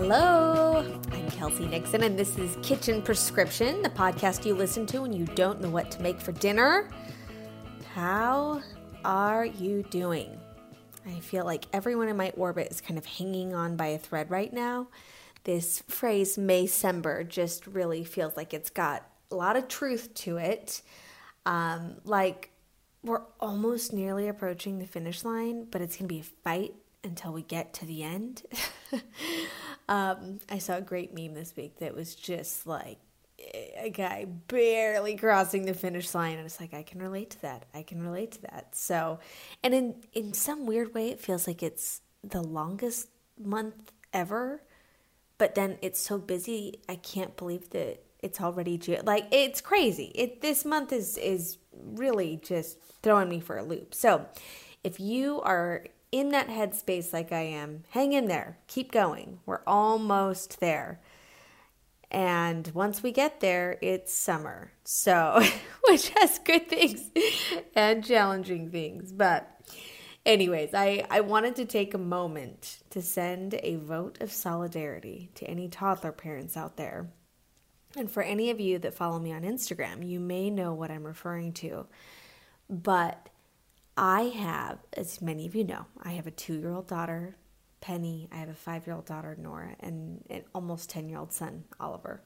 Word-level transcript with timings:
Hello, 0.00 0.76
I'm 1.10 1.30
Kelsey 1.32 1.66
Nixon, 1.66 2.04
and 2.04 2.16
this 2.16 2.38
is 2.38 2.56
Kitchen 2.62 3.02
Prescription, 3.02 3.82
the 3.82 3.90
podcast 3.90 4.46
you 4.46 4.54
listen 4.54 4.86
to 4.86 5.00
when 5.00 5.12
you 5.12 5.24
don't 5.24 5.60
know 5.60 5.70
what 5.70 5.90
to 5.90 6.00
make 6.00 6.20
for 6.20 6.30
dinner. 6.30 6.88
How 7.94 8.62
are 9.04 9.44
you 9.44 9.82
doing? 9.90 10.38
I 11.04 11.18
feel 11.18 11.44
like 11.44 11.64
everyone 11.72 12.06
in 12.06 12.16
my 12.16 12.30
orbit 12.36 12.68
is 12.70 12.80
kind 12.80 12.96
of 12.96 13.06
hanging 13.06 13.56
on 13.56 13.74
by 13.74 13.86
a 13.86 13.98
thread 13.98 14.30
right 14.30 14.52
now. 14.52 14.86
This 15.42 15.82
phrase, 15.88 16.38
"May 16.38 16.66
Maycember, 16.66 17.26
just 17.26 17.66
really 17.66 18.04
feels 18.04 18.36
like 18.36 18.54
it's 18.54 18.70
got 18.70 19.04
a 19.32 19.34
lot 19.34 19.56
of 19.56 19.66
truth 19.66 20.14
to 20.14 20.36
it. 20.36 20.80
Um, 21.44 21.96
like, 22.04 22.52
we're 23.02 23.24
almost 23.40 23.92
nearly 23.92 24.28
approaching 24.28 24.78
the 24.78 24.86
finish 24.86 25.24
line, 25.24 25.64
but 25.64 25.82
it's 25.82 25.96
going 25.96 26.06
to 26.06 26.14
be 26.14 26.20
a 26.20 26.44
fight 26.44 26.74
until 27.04 27.32
we 27.32 27.42
get 27.42 27.72
to 27.74 27.86
the 27.86 28.02
end. 28.02 28.42
um, 29.88 30.38
I 30.50 30.58
saw 30.58 30.76
a 30.76 30.80
great 30.80 31.14
meme 31.14 31.34
this 31.34 31.54
week 31.56 31.78
that 31.78 31.94
was 31.94 32.14
just 32.14 32.66
like 32.66 32.98
a 33.76 33.90
guy 33.90 34.24
barely 34.24 35.16
crossing 35.16 35.64
the 35.64 35.74
finish 35.74 36.14
line, 36.14 36.36
and 36.36 36.46
it's 36.46 36.60
like 36.60 36.74
I 36.74 36.82
can 36.82 37.00
relate 37.00 37.30
to 37.30 37.42
that. 37.42 37.66
I 37.72 37.82
can 37.82 38.02
relate 38.02 38.32
to 38.32 38.42
that. 38.42 38.74
So, 38.74 39.20
and 39.62 39.74
in 39.74 39.94
in 40.12 40.32
some 40.32 40.66
weird 40.66 40.94
way, 40.94 41.10
it 41.10 41.20
feels 41.20 41.46
like 41.46 41.62
it's 41.62 42.00
the 42.22 42.42
longest 42.42 43.08
month 43.38 43.92
ever. 44.12 44.62
But 45.38 45.54
then 45.54 45.78
it's 45.82 46.00
so 46.00 46.18
busy, 46.18 46.80
I 46.88 46.96
can't 46.96 47.36
believe 47.36 47.70
that 47.70 48.02
it's 48.20 48.40
already 48.40 48.76
June. 48.76 49.02
Like 49.04 49.28
it's 49.30 49.60
crazy. 49.60 50.10
It 50.14 50.40
this 50.40 50.64
month 50.64 50.92
is 50.92 51.16
is 51.16 51.58
really 51.72 52.40
just 52.42 52.78
throwing 53.02 53.28
me 53.28 53.40
for 53.40 53.56
a 53.56 53.62
loop. 53.62 53.94
So, 53.94 54.26
if 54.82 54.98
you 54.98 55.40
are 55.42 55.84
in 56.10 56.30
that 56.30 56.48
headspace 56.48 57.12
like 57.12 57.32
I 57.32 57.40
am, 57.42 57.84
hang 57.90 58.12
in 58.12 58.26
there. 58.26 58.58
Keep 58.66 58.92
going. 58.92 59.40
We're 59.46 59.62
almost 59.66 60.60
there. 60.60 61.00
And 62.10 62.70
once 62.74 63.02
we 63.02 63.12
get 63.12 63.40
there, 63.40 63.76
it's 63.82 64.14
summer. 64.14 64.72
So, 64.84 65.42
which 65.88 66.08
has 66.10 66.38
good 66.38 66.68
things 66.68 67.10
and 67.74 68.04
challenging 68.04 68.70
things. 68.70 69.12
But, 69.12 69.50
anyways, 70.24 70.72
I, 70.72 71.04
I 71.10 71.20
wanted 71.20 71.56
to 71.56 71.66
take 71.66 71.92
a 71.92 71.98
moment 71.98 72.78
to 72.90 73.02
send 73.02 73.54
a 73.62 73.76
vote 73.76 74.20
of 74.22 74.32
solidarity 74.32 75.30
to 75.34 75.44
any 75.46 75.68
toddler 75.68 76.12
parents 76.12 76.56
out 76.56 76.76
there. 76.76 77.10
And 77.96 78.10
for 78.10 78.22
any 78.22 78.50
of 78.50 78.60
you 78.60 78.78
that 78.78 78.94
follow 78.94 79.18
me 79.18 79.32
on 79.32 79.42
Instagram, 79.42 80.06
you 80.06 80.20
may 80.20 80.50
know 80.50 80.72
what 80.72 80.90
I'm 80.90 81.04
referring 81.04 81.52
to. 81.54 81.86
But 82.70 83.28
I 83.98 84.22
have, 84.36 84.78
as 84.92 85.20
many 85.20 85.44
of 85.44 85.56
you 85.56 85.64
know, 85.64 85.86
I 86.00 86.10
have 86.10 86.28
a 86.28 86.30
two 86.30 86.54
year 86.54 86.70
old 86.70 86.86
daughter, 86.86 87.36
Penny. 87.80 88.28
I 88.30 88.36
have 88.36 88.48
a 88.48 88.54
five 88.54 88.86
year 88.86 88.94
old 88.94 89.06
daughter, 89.06 89.36
Nora, 89.36 89.74
and 89.80 90.24
an 90.30 90.44
almost 90.54 90.88
10 90.88 91.08
year 91.08 91.18
old 91.18 91.32
son, 91.32 91.64
Oliver. 91.80 92.22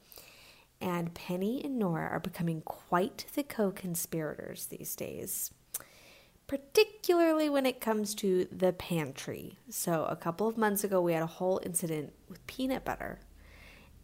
And 0.83 1.15
Penny 1.15 1.65
and 1.65 1.79
Nora 1.79 2.11
are 2.11 2.21
becoming 2.21 2.61
quite 2.61 3.25
the 3.35 3.43
co 3.43 3.71
conspirators 3.71 4.67
these 4.67 4.95
days, 4.95 5.51
particularly 6.47 7.49
when 7.49 7.65
it 7.65 7.81
comes 7.81 8.15
to 8.17 8.47
the 8.53 8.75
pantry. 8.75 9.59
So, 9.71 10.05
a 10.05 10.17
couple 10.17 10.47
of 10.47 10.59
months 10.59 10.85
ago, 10.85 11.01
we 11.01 11.15
had 11.15 11.23
a 11.23 11.27
whole 11.27 11.59
incident 11.65 12.13
with 12.29 12.47
peanut 12.47 12.85
butter. 12.85 13.21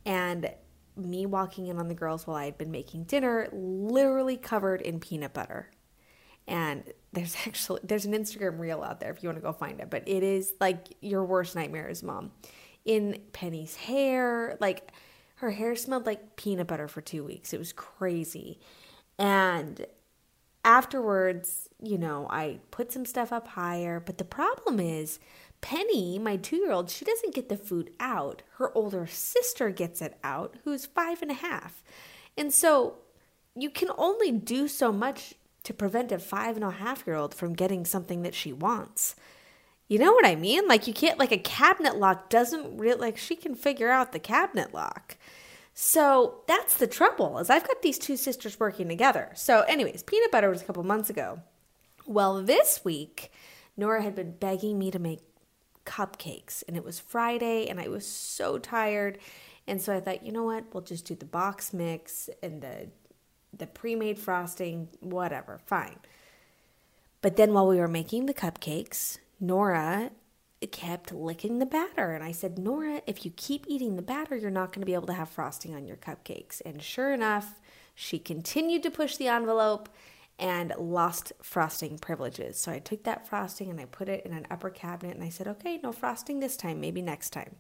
And 0.07 0.51
me 0.97 1.27
walking 1.27 1.67
in 1.67 1.79
on 1.79 1.89
the 1.89 1.95
girls 1.95 2.27
while 2.27 2.39
I 2.39 2.47
had 2.47 2.57
been 2.57 2.71
making 2.71 3.05
dinner, 3.05 3.51
literally 3.53 4.39
covered 4.39 4.81
in 4.81 5.01
peanut 5.01 5.35
butter 5.35 5.71
and 6.49 6.83
there's 7.19 7.37
actually 7.47 7.81
there's 7.85 8.05
an 8.05 8.13
Instagram 8.13 8.59
reel 8.59 8.83
out 8.83 9.01
there 9.01 9.11
if 9.11 9.23
you 9.23 9.29
want 9.29 9.39
to 9.39 9.43
go 9.43 9.53
find 9.53 9.81
it, 9.81 9.91
but 9.91 10.03
it 10.07 10.23
is 10.23 10.55
like 10.61 10.97
your 11.01 11.25
worst 11.25 11.55
nightmare 11.55 11.89
as 11.89 12.03
mom. 12.03 12.33
In 12.85 13.21
Penny's 13.33 13.77
hair, 13.77 14.57
like 14.61 14.93
her 15.37 15.51
hair 15.51 15.77
smelled 15.77 16.07
like 16.07 16.37
peanut 16.37 16.67
butter 16.67 16.89
for 16.89 17.01
2 17.01 17.23
weeks. 17.23 17.53
It 17.53 17.59
was 17.59 17.73
crazy. 17.73 18.59
And 19.19 19.85
afterwards, 20.65 21.69
you 21.83 21.99
know, 21.99 22.27
I 22.31 22.61
put 22.71 22.93
some 22.93 23.05
stuff 23.05 23.33
up 23.33 23.49
higher, 23.49 24.01
but 24.01 24.19
the 24.19 24.25
problem 24.25 24.81
is 24.81 25.19
Penny, 25.61 26.19
my 26.19 26.37
two 26.37 26.57
year 26.57 26.73
old, 26.73 26.89
she 26.89 27.05
doesn't 27.05 27.35
get 27.35 27.49
the 27.49 27.57
food 27.57 27.91
out. 27.99 28.43
Her 28.59 28.77
older 28.77 29.07
sister 29.07 29.71
gets 29.71 30.01
it 30.01 30.17
out, 30.23 30.55
who's 30.65 30.87
five 30.87 31.21
and 31.21 31.31
a 31.31 31.35
half. 31.35 31.83
And 32.37 32.55
so 32.55 32.99
you 33.57 33.69
can 33.69 33.91
only 33.99 34.31
do 34.31 34.69
so 34.69 34.93
much 34.93 35.35
to 35.69 35.75
prevent 35.75 36.11
a 36.11 36.19
five 36.19 36.57
and 36.57 36.65
a 36.65 36.71
half 36.71 37.07
year 37.07 37.15
old 37.15 37.35
from 37.35 37.53
getting 37.53 37.85
something 37.85 38.23
that 38.23 38.35
she 38.35 38.55
wants. 38.55 39.15
You 39.87 39.99
know 39.99 40.13
what 40.15 40.25
I 40.25 40.35
mean? 40.35 40.67
Like 40.67 40.87
you 40.87 40.95
can't 40.95 41.19
like 41.19 41.31
a 41.31 41.37
cabinet 41.37 41.97
lock 41.97 42.31
doesn't 42.31 42.79
really 42.79 42.99
like 42.99 43.19
she 43.19 43.37
can 43.37 43.55
figure 43.55 43.91
out 43.91 44.13
the 44.13 44.19
cabinet 44.19 44.73
lock. 44.73 45.19
So 45.75 46.41
that's 46.49 46.79
the 46.79 46.87
trouble 46.87 47.39
is 47.39 47.51
I've 47.51 47.69
got 47.69 47.83
these 47.83 47.99
two 47.99 48.17
sisters 48.17 48.59
working 48.59 48.89
together. 48.89 49.31
So 49.35 49.61
anyways, 49.61 50.03
peanut 50.05 50.33
butter 50.33 50.49
was 50.49 50.63
a 50.63 50.65
couple 50.65 50.83
months 50.85 51.11
ago. 51.11 51.43
Well, 52.07 52.43
this 52.43 52.81
week 52.83 53.31
Nora 53.77 54.03
had 54.03 54.15
been 54.15 54.33
begging 54.33 54.79
me 54.79 54.91
to 54.91 54.99
make 54.99 55.21
cupcakes 55.85 56.65
and 56.67 56.79
it 56.79 56.85
was 56.85 56.99
Friday 56.99 57.69
and 57.69 57.79
I 57.79 57.89
was 57.89 58.07
so 58.07 58.57
tired. 58.57 59.19
And 59.67 59.83
so 59.83 59.95
I 59.95 60.01
thought, 60.01 60.25
you 60.25 60.33
know 60.33 60.45
what? 60.45 60.65
We'll 60.73 60.83
just 60.83 61.05
do 61.05 61.15
the 61.15 61.27
box 61.27 61.75
mix 61.75 62.31
and 62.43 62.63
the 62.63 62.89
the 63.57 63.67
pre 63.67 63.95
made 63.95 64.19
frosting, 64.19 64.89
whatever, 65.01 65.59
fine. 65.67 65.99
But 67.21 67.37
then 67.37 67.53
while 67.53 67.67
we 67.67 67.79
were 67.79 67.89
making 67.89 68.27
the 68.27 68.35
cupcakes, 68.35 69.19
Nora 69.41 70.11
kept 70.67 71.13
licking 71.13 71.59
the 71.59 71.67
batter. 71.67 72.13
And 72.13 72.25
I 72.25 72.33
said, 72.33 72.59
Nora, 72.59 73.03
if 73.07 73.25
you 73.25 73.33
keep 73.37 73.65
eating 73.69 73.97
the 73.97 74.03
batter, 74.03 74.37
you're 74.37 74.51
not 74.51 74.73
going 74.73 74.83
to 74.83 74.87
be 74.87 74.95
able 74.95 75.07
to 75.07 75.13
have 75.13 75.29
frosting 75.29 75.75
on 75.75 75.87
your 75.87 75.97
cupcakes. 75.97 76.61
And 76.65 76.83
sure 76.83 77.13
enough, 77.13 77.61
she 77.95 78.19
continued 78.19 78.83
to 78.85 78.91
push 78.91 79.17
the 79.17 79.29
envelope 79.29 79.89
and 80.39 80.73
lost 80.79 81.33
frosting 81.43 81.99
privileges. 81.99 82.59
So 82.59 82.71
I 82.71 82.79
took 82.79 83.05
that 83.05 83.27
frosting 83.27 83.71
and 83.71 83.81
I 83.81 83.87
put 83.87 84.09
it 84.09 84.25
in 84.25 84.33
an 84.33 84.47
upper 84.51 84.71
cabinet 84.71 85.17
and 85.17 85.25
I 85.25 85.31
said, 85.31 85.49
okay, 85.49 85.81
no 85.83 85.91
frosting 85.91 86.39
this 86.39 86.57
time, 86.57 86.81
maybe 86.81 87.03
next 87.03 87.31
time. 87.31 87.57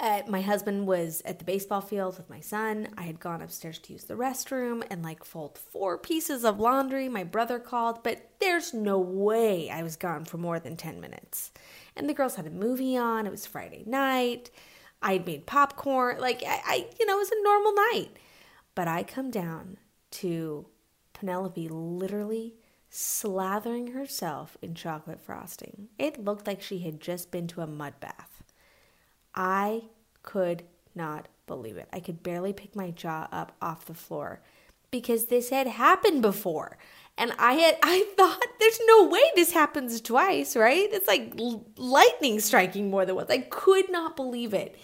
Uh, 0.00 0.22
my 0.26 0.40
husband 0.40 0.86
was 0.86 1.20
at 1.26 1.38
the 1.38 1.44
baseball 1.44 1.82
field 1.82 2.16
with 2.16 2.30
my 2.30 2.40
son. 2.40 2.88
I 2.96 3.02
had 3.02 3.20
gone 3.20 3.42
upstairs 3.42 3.78
to 3.80 3.92
use 3.92 4.04
the 4.04 4.14
restroom 4.14 4.82
and 4.90 5.02
like 5.02 5.24
fold 5.24 5.58
four 5.58 5.98
pieces 5.98 6.42
of 6.42 6.58
laundry. 6.58 7.06
My 7.10 7.22
brother 7.22 7.58
called, 7.58 8.02
but 8.02 8.30
there's 8.40 8.72
no 8.72 8.98
way 8.98 9.68
I 9.68 9.82
was 9.82 9.96
gone 9.96 10.24
for 10.24 10.38
more 10.38 10.58
than 10.58 10.78
10 10.78 11.02
minutes. 11.02 11.50
And 11.94 12.08
the 12.08 12.14
girls 12.14 12.36
had 12.36 12.46
a 12.46 12.50
movie 12.50 12.96
on. 12.96 13.26
It 13.26 13.30
was 13.30 13.44
Friday 13.44 13.84
night. 13.86 14.50
I 15.02 15.12
had 15.12 15.26
made 15.26 15.44
popcorn. 15.44 16.18
Like, 16.18 16.42
I, 16.46 16.62
I 16.64 16.86
you 16.98 17.04
know, 17.04 17.16
it 17.16 17.18
was 17.18 17.32
a 17.32 17.42
normal 17.42 17.74
night. 17.74 18.16
But 18.74 18.88
I 18.88 19.02
come 19.02 19.30
down 19.30 19.76
to 20.12 20.64
Penelope 21.12 21.68
literally 21.68 22.54
slathering 22.90 23.92
herself 23.92 24.56
in 24.62 24.74
chocolate 24.74 25.20
frosting. 25.20 25.88
It 25.98 26.24
looked 26.24 26.46
like 26.46 26.62
she 26.62 26.78
had 26.78 27.02
just 27.02 27.30
been 27.30 27.46
to 27.48 27.60
a 27.60 27.66
mud 27.66 28.00
bath. 28.00 28.39
I 29.34 29.84
could 30.22 30.64
not 30.94 31.28
believe 31.46 31.76
it. 31.76 31.88
I 31.92 32.00
could 32.00 32.22
barely 32.22 32.52
pick 32.52 32.76
my 32.76 32.90
jaw 32.90 33.28
up 33.32 33.52
off 33.60 33.86
the 33.86 33.94
floor 33.94 34.40
because 34.90 35.26
this 35.26 35.50
had 35.50 35.66
happened 35.66 36.22
before. 36.22 36.78
And 37.16 37.32
I 37.38 37.54
had 37.54 37.78
I 37.82 38.06
thought 38.16 38.42
there's 38.58 38.80
no 38.86 39.06
way 39.08 39.22
this 39.34 39.52
happens 39.52 40.00
twice, 40.00 40.56
right? 40.56 40.88
It's 40.92 41.08
like 41.08 41.34
lightning 41.76 42.40
striking 42.40 42.90
more 42.90 43.04
than 43.06 43.16
once. 43.16 43.30
I 43.30 43.38
could 43.38 43.90
not 43.90 44.16
believe 44.16 44.54
it. 44.54 44.78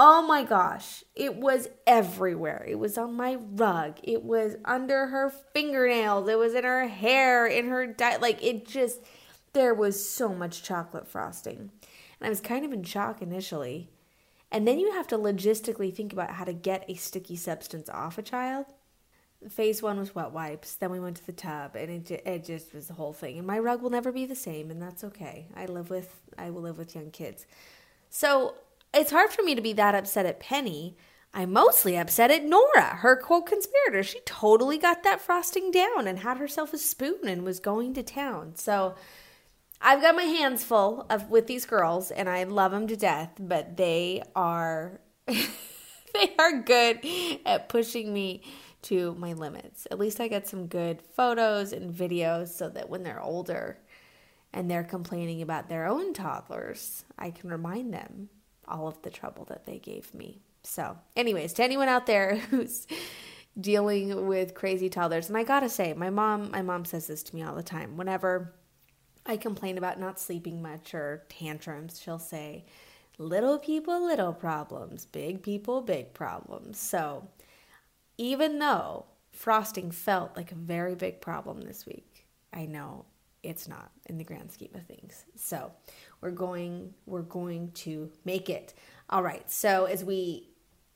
Oh 0.00 0.22
my 0.22 0.44
gosh, 0.44 1.02
it 1.16 1.34
was 1.34 1.68
everywhere. 1.84 2.64
It 2.68 2.76
was 2.78 2.96
on 2.96 3.14
my 3.14 3.34
rug. 3.34 3.98
It 4.04 4.22
was 4.22 4.54
under 4.64 5.08
her 5.08 5.32
fingernails. 5.52 6.28
It 6.28 6.38
was 6.38 6.54
in 6.54 6.62
her 6.62 6.86
hair, 6.86 7.48
in 7.48 7.66
her 7.66 7.84
di- 7.84 8.18
like 8.18 8.40
it 8.40 8.64
just 8.68 9.00
there 9.54 9.74
was 9.74 10.08
so 10.08 10.28
much 10.28 10.62
chocolate 10.62 11.08
frosting. 11.08 11.72
And 12.20 12.26
I 12.26 12.30
was 12.30 12.40
kind 12.40 12.64
of 12.64 12.72
in 12.72 12.82
shock 12.82 13.22
initially. 13.22 13.90
And 14.50 14.66
then 14.66 14.78
you 14.78 14.92
have 14.92 15.06
to 15.08 15.18
logistically 15.18 15.94
think 15.94 16.12
about 16.12 16.30
how 16.32 16.44
to 16.44 16.52
get 16.52 16.84
a 16.88 16.94
sticky 16.94 17.36
substance 17.36 17.88
off 17.90 18.18
a 18.18 18.22
child. 18.22 18.66
phase 19.50 19.82
one 19.82 19.98
was 19.98 20.14
wet 20.14 20.32
wipes. 20.32 20.74
Then 20.74 20.90
we 20.90 21.00
went 21.00 21.18
to 21.18 21.26
the 21.26 21.32
tub, 21.32 21.76
and 21.76 21.90
it 21.90 22.10
it 22.26 22.44
just 22.44 22.74
was 22.74 22.88
the 22.88 22.94
whole 22.94 23.12
thing. 23.12 23.38
And 23.38 23.46
my 23.46 23.58
rug 23.58 23.82
will 23.82 23.90
never 23.90 24.10
be 24.10 24.26
the 24.26 24.34
same, 24.34 24.70
and 24.70 24.80
that's 24.80 25.04
okay. 25.04 25.48
I 25.54 25.66
live 25.66 25.90
with 25.90 26.20
I 26.38 26.50
will 26.50 26.62
live 26.62 26.78
with 26.78 26.94
young 26.94 27.10
kids, 27.10 27.46
so 28.10 28.54
it's 28.94 29.10
hard 29.10 29.30
for 29.30 29.42
me 29.42 29.54
to 29.54 29.60
be 29.60 29.74
that 29.74 29.94
upset 29.94 30.26
at 30.26 30.40
Penny. 30.40 30.96
I'm 31.34 31.52
mostly 31.52 31.96
upset 31.96 32.30
at 32.30 32.44
Nora, 32.44 32.96
her 32.96 33.14
co-conspirator. 33.14 34.02
She 34.02 34.20
totally 34.20 34.78
got 34.78 35.02
that 35.02 35.20
frosting 35.20 35.70
down 35.70 36.06
and 36.06 36.20
had 36.20 36.38
herself 36.38 36.72
a 36.72 36.78
spoon 36.78 37.28
and 37.28 37.42
was 37.44 37.60
going 37.60 37.92
to 37.94 38.02
town. 38.02 38.54
So 38.54 38.94
I've 39.80 40.02
got 40.02 40.16
my 40.16 40.24
hands 40.24 40.64
full 40.64 41.06
of 41.08 41.30
with 41.30 41.46
these 41.46 41.64
girls, 41.64 42.10
and 42.10 42.28
I 42.28 42.44
love 42.44 42.72
them 42.72 42.86
to 42.88 42.96
death, 42.96 43.30
but 43.38 43.76
they 43.76 44.22
are 44.34 45.00
they 45.26 46.34
are 46.38 46.60
good 46.60 47.00
at 47.46 47.68
pushing 47.68 48.12
me 48.12 48.42
to 48.82 49.14
my 49.14 49.32
limits. 49.32 49.86
At 49.90 49.98
least 49.98 50.20
I 50.20 50.28
get 50.28 50.48
some 50.48 50.66
good 50.66 51.02
photos 51.14 51.72
and 51.72 51.94
videos 51.94 52.48
so 52.48 52.68
that 52.70 52.88
when 52.88 53.02
they're 53.02 53.22
older 53.22 53.78
and 54.52 54.70
they're 54.70 54.84
complaining 54.84 55.42
about 55.42 55.68
their 55.68 55.86
own 55.86 56.12
toddlers, 56.12 57.04
I 57.18 57.30
can 57.30 57.50
remind 57.50 57.92
them 57.92 58.30
all 58.66 58.88
of 58.88 59.02
the 59.02 59.10
trouble 59.10 59.44
that 59.46 59.66
they 59.66 59.78
gave 59.78 60.14
me. 60.14 60.40
So, 60.62 60.98
anyways, 61.16 61.52
to 61.54 61.64
anyone 61.64 61.88
out 61.88 62.06
there 62.06 62.36
who's 62.50 62.86
dealing 63.60 64.26
with 64.26 64.54
crazy 64.54 64.88
toddlers, 64.88 65.28
and 65.28 65.36
I 65.36 65.44
gotta 65.44 65.68
say, 65.68 65.92
my 65.94 66.10
mom, 66.10 66.50
my 66.50 66.62
mom 66.62 66.84
says 66.84 67.06
this 67.06 67.22
to 67.24 67.34
me 67.34 67.42
all 67.42 67.54
the 67.54 67.62
time. 67.62 67.96
Whenever 67.96 68.54
I 69.28 69.36
complain 69.36 69.76
about 69.76 70.00
not 70.00 70.18
sleeping 70.18 70.62
much 70.62 70.94
or 70.94 71.22
tantrums, 71.28 72.00
she'll 72.00 72.18
say, 72.18 72.64
little 73.18 73.58
people, 73.58 74.06
little 74.06 74.32
problems, 74.32 75.04
big 75.04 75.42
people, 75.42 75.82
big 75.82 76.14
problems. 76.14 76.80
So, 76.80 77.28
even 78.16 78.58
though 78.58 79.04
frosting 79.30 79.90
felt 79.90 80.34
like 80.34 80.50
a 80.50 80.56
very 80.56 80.94
big 80.94 81.20
problem 81.20 81.60
this 81.60 81.84
week, 81.84 82.26
I 82.54 82.64
know 82.64 83.04
it's 83.42 83.68
not 83.68 83.92
in 84.06 84.16
the 84.16 84.24
grand 84.24 84.50
scheme 84.50 84.70
of 84.74 84.86
things. 84.86 85.26
So, 85.36 85.72
we're 86.22 86.30
going 86.30 86.94
we're 87.04 87.20
going 87.20 87.72
to 87.72 88.10
make 88.24 88.48
it. 88.48 88.72
All 89.10 89.22
right. 89.22 89.48
So, 89.50 89.84
as 89.84 90.02
we 90.02 90.48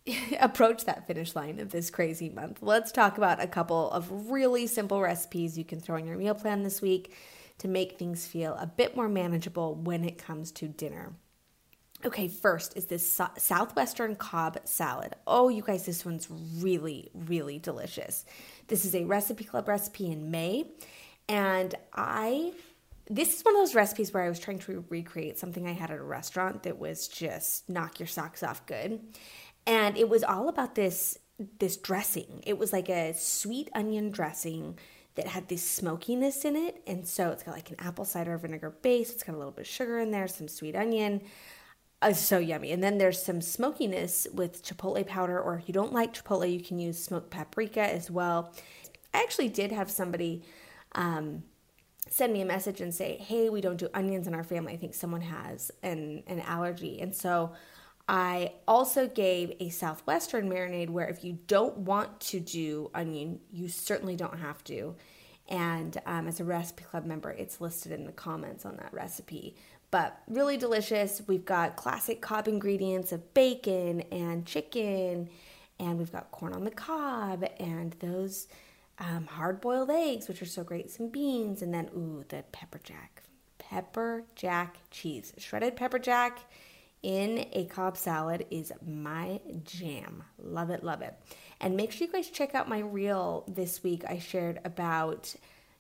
approach 0.41 0.87
that 0.87 1.07
finish 1.07 1.37
line 1.37 1.61
of 1.61 1.71
this 1.71 1.91
crazy 1.91 2.31
month, 2.31 2.63
let's 2.63 2.93
talk 2.93 3.19
about 3.19 3.43
a 3.43 3.47
couple 3.47 3.91
of 3.91 4.11
really 4.31 4.67
simple 4.67 5.03
recipes 5.03 5.59
you 5.59 5.67
can 5.67 5.81
throw 5.81 5.97
in 5.97 6.07
your 6.07 6.17
meal 6.17 6.35
plan 6.35 6.63
this 6.63 6.81
week 6.81 7.15
to 7.63 7.69
make 7.69 7.97
things 7.97 8.27
feel 8.27 8.55
a 8.55 8.67
bit 8.67 8.97
more 8.97 9.09
manageable 9.09 9.77
when 9.77 10.05
it 10.05 10.19
comes 10.19 10.51
to 10.51 10.67
dinner. 10.67 11.13
Okay, 12.05 12.27
first 12.27 12.77
is 12.77 12.87
this 12.87 13.21
Southwestern 13.39 14.17
Cobb 14.17 14.59
salad. 14.65 15.15
Oh, 15.29 15.49
you 15.49 15.63
guys, 15.63 15.87
this 15.87 16.05
one's 16.05 16.27
really, 16.59 17.09
really 17.15 17.61
delicious. 17.61 18.25
This 18.67 18.85
is 18.85 18.97
a 18.97 19.05
Recipe 19.05 19.45
Club 19.45 19.69
recipe 19.69 20.11
in 20.11 20.33
May. 20.33 20.65
And 21.29 21.77
I, 21.95 22.53
this 23.09 23.37
is 23.37 23.45
one 23.45 23.55
of 23.55 23.61
those 23.61 23.77
recipes 23.77 24.13
where 24.13 24.25
I 24.25 24.29
was 24.29 24.41
trying 24.41 24.59
to 24.59 24.85
recreate 24.89 25.39
something 25.39 25.65
I 25.69 25.73
had 25.73 25.93
at 25.93 25.99
a 25.99 26.03
restaurant 26.03 26.65
that 26.65 26.81
was 26.81 27.07
just 27.07 27.71
knock 27.71 28.01
your 28.01 28.09
socks 28.09 28.43
off 28.43 28.67
good. 28.67 28.99
And 29.69 29.97
it 29.97 30.09
was 30.09 30.25
all 30.25 30.49
about 30.49 30.75
this 30.75 31.17
this 31.59 31.77
dressing. 31.77 32.43
It 32.47 32.59
was 32.59 32.73
like 32.73 32.89
a 32.89 33.15
sweet 33.15 33.69
onion 33.75 34.11
dressing 34.11 34.79
that 35.15 35.27
had 35.27 35.49
this 35.49 35.69
smokiness 35.69 36.45
in 36.45 36.57
it. 36.57 36.83
And 36.87 37.07
so 37.07 37.31
it's 37.31 37.43
got 37.43 37.55
like 37.55 37.71
an 37.71 37.77
apple 37.79 38.05
cider 38.05 38.37
vinegar 38.39 38.71
base. 38.71 39.11
It's 39.11 39.23
got 39.23 39.35
a 39.35 39.39
little 39.39 39.53
bit 39.53 39.63
of 39.63 39.69
sugar 39.69 39.99
in 39.99 40.11
there, 40.11 40.27
some 40.27 40.49
sweet 40.49 40.75
onion. 40.75 41.23
Uh, 42.01 42.13
so 42.13 42.39
yummy. 42.39 42.73
And 42.73 42.83
then 42.83 42.99
there's 42.99 43.23
some 43.23 43.41
smokiness 43.41 44.27
with 44.33 44.65
chipotle 44.65 45.07
powder, 45.07 45.41
or 45.41 45.57
if 45.57 45.69
you 45.69 45.75
don't 45.75 45.93
like 45.93 46.15
chipotle, 46.15 46.53
you 46.53 46.61
can 46.61 46.79
use 46.79 47.03
smoked 47.03 47.31
paprika 47.31 47.81
as 47.81 48.11
well. 48.11 48.53
I 49.15 49.23
actually 49.23 49.49
did 49.49 49.71
have 49.71 49.91
somebody 49.91 50.43
um, 50.95 51.45
send 52.09 52.33
me 52.33 52.41
a 52.41 52.45
message 52.45 52.81
and 52.81 52.93
say, 52.93 53.19
"Hey, 53.19 53.51
we 53.51 53.61
don't 53.61 53.77
do 53.77 53.89
onions 53.95 54.27
in 54.27 54.35
our 54.35 54.43
family. 54.43 54.73
I 54.73 54.77
think 54.79 54.95
someone 54.95 55.21
has 55.21 55.71
an 55.83 56.25
an 56.27 56.41
allergy." 56.41 57.01
And 57.01 57.15
so 57.15 57.53
I 58.13 58.53
also 58.69 59.09
gave 59.09 59.55
a 59.59 59.71
southwestern 59.71 60.49
marinade 60.49 60.91
where 60.91 61.09
if 61.09 61.25
you 61.25 61.39
don't 61.47 61.79
want 61.79 62.21
to 62.21 62.41
do 62.41 62.91
onion, 62.95 63.41
you 63.51 63.69
certainly 63.69 64.17
don't 64.17 64.39
have 64.39 64.63
to. 64.65 64.95
And 65.49 66.01
um, 66.07 66.29
as 66.29 66.39
a 66.39 66.45
recipe 66.45 66.85
club 66.85 67.07
member, 67.07 67.31
it's 67.31 67.61
listed 67.61 67.91
in 67.91 68.05
the 68.05 68.13
comments 68.13 68.65
on 68.65 68.77
that 68.77 68.93
recipe 68.93 69.57
but 69.93 70.23
really 70.27 70.57
delicious. 70.57 71.23
We've 71.29 71.45
got 71.45 71.77
classic 71.77 72.21
Cobb 72.21 72.49
ingredients 72.49 73.13
of 73.13 73.35
bacon 73.35 74.01
and 74.11 74.45
chicken, 74.45 75.29
and 75.79 75.99
we've 75.99 76.11
got 76.11 76.33
corn 76.33 76.55
on 76.55 76.65
the 76.65 76.71
cob 76.71 77.45
and 77.61 77.93
those 78.01 78.49
um, 78.99 79.27
hard 79.27 79.61
boiled 79.61 79.91
eggs, 79.91 80.29
which 80.29 80.41
are 80.41 80.47
so 80.47 80.65
great, 80.65 80.91
some 80.91 81.09
beans, 81.09 81.61
and 81.61 81.73
then, 81.73 81.91
ooh, 81.95 82.25
the 82.29 82.43
pepper 82.53 82.81
jack. 82.83 83.23
Pepper 83.59 84.25
jack 84.35 84.79
cheese. 84.91 85.35
Shredded 85.37 85.77
pepper 85.77 85.99
jack 85.99 86.41
in 87.03 87.47
a 87.53 87.65
Cobb 87.67 87.97
salad 87.97 88.47
is 88.51 88.73
my 88.87 89.41
jam. 89.65 90.23
Love 90.39 90.71
it, 90.71 90.85
love 90.85 91.03
it. 91.03 91.15
And 91.61 91.77
make 91.77 91.93
sure 91.93 92.07
you 92.07 92.13
guys 92.13 92.31
check 92.31 92.55
out 92.55 92.69
my 92.69 92.81
reel 92.81 93.45
this 93.49 93.83
week. 93.83 94.05
I 94.09 94.19
shared 94.19 94.61
about 94.65 95.35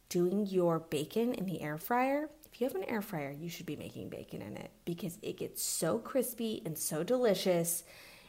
doing 0.09 0.47
your 0.47 0.79
bacon 0.79 1.35
in 1.35 1.47
the 1.47 1.63
air 1.63 1.79
fryer 1.79 2.29
if 2.53 2.61
you 2.61 2.67
have 2.67 2.77
an 2.77 2.85
air 2.85 3.01
fryer, 3.01 3.31
you 3.33 3.49
should 3.49 3.65
be 3.65 3.77
making 3.77 4.11
bacon 4.11 4.43
in 4.43 4.57
it 4.59 4.71
because 4.85 5.19
it 5.23 5.39
gets 5.39 5.63
so 5.63 5.99
crispy 5.99 6.61
and 6.67 6.77
so 6.77 7.03
delicious. 7.03 7.83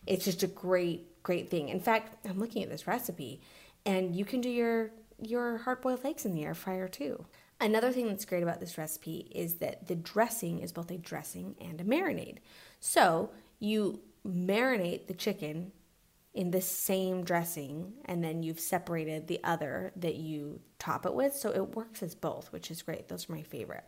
It's 0.07 0.23
just 0.23 0.43
a 0.43 0.47
great, 0.47 1.21
great 1.23 1.49
thing. 1.49 1.67
In 1.67 1.81
fact, 1.81 2.25
I'm 2.25 2.39
looking 2.39 2.63
at 2.63 2.69
this 2.69 2.87
recipe 2.87 3.41
and 3.85 4.15
you 4.15 4.23
can 4.23 4.41
do 4.41 4.49
your 4.49 4.91
your 5.21 5.57
hard-boiled 5.57 6.05
eggs 6.05 6.25
in 6.25 6.33
the 6.33 6.43
air 6.43 6.55
fryer 6.55 6.87
too. 6.87 7.25
Another 7.61 7.91
thing 7.91 8.07
that's 8.07 8.25
great 8.25 8.43
about 8.43 8.59
this 8.59 8.77
recipe 8.77 9.31
is 9.33 9.55
that 9.55 9.87
the 9.87 9.95
dressing 9.95 10.59
is 10.59 10.71
both 10.71 10.91
a 10.91 10.97
dressing 10.97 11.55
and 11.61 11.79
a 11.79 11.83
marinade. 11.83 12.39
So, 12.79 13.31
you 13.59 14.01
marinate 14.27 15.07
the 15.07 15.13
chicken 15.13 15.71
in 16.33 16.51
the 16.51 16.61
same 16.61 17.23
dressing 17.23 17.93
and 18.05 18.23
then 18.23 18.41
you've 18.41 18.59
separated 18.59 19.27
the 19.27 19.39
other 19.43 19.91
that 19.95 20.15
you 20.15 20.59
top 20.79 21.05
it 21.05 21.13
with. 21.13 21.35
So 21.35 21.51
it 21.51 21.75
works 21.75 22.01
as 22.01 22.15
both 22.15 22.51
which 22.51 22.71
is 22.71 22.81
great. 22.81 23.07
Those 23.07 23.29
are 23.29 23.33
my 23.33 23.43
favorite. 23.43 23.83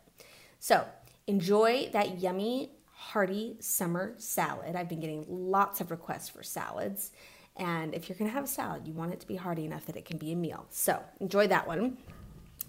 So 0.58 0.86
enjoy 1.26 1.90
that 1.92 2.20
yummy 2.20 2.70
hearty 2.92 3.56
summer 3.60 4.14
salad. 4.16 4.76
I've 4.76 4.88
been 4.88 5.00
getting 5.00 5.26
lots 5.28 5.80
of 5.80 5.90
requests 5.90 6.28
for 6.28 6.42
salads 6.42 7.10
and 7.56 7.94
if 7.94 8.08
you're 8.08 8.18
going 8.18 8.30
to 8.30 8.34
have 8.34 8.44
a 8.44 8.48
salad 8.48 8.86
you 8.86 8.92
want 8.92 9.12
it 9.12 9.20
to 9.20 9.26
be 9.26 9.36
hearty 9.36 9.64
enough 9.64 9.86
that 9.86 9.96
it 9.96 10.04
can 10.04 10.18
be 10.18 10.32
a 10.32 10.36
meal. 10.36 10.66
So 10.70 11.02
enjoy 11.20 11.48
that 11.48 11.66
one 11.66 11.98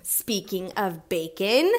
speaking 0.09 0.71
of 0.77 1.09
bacon 1.09 1.69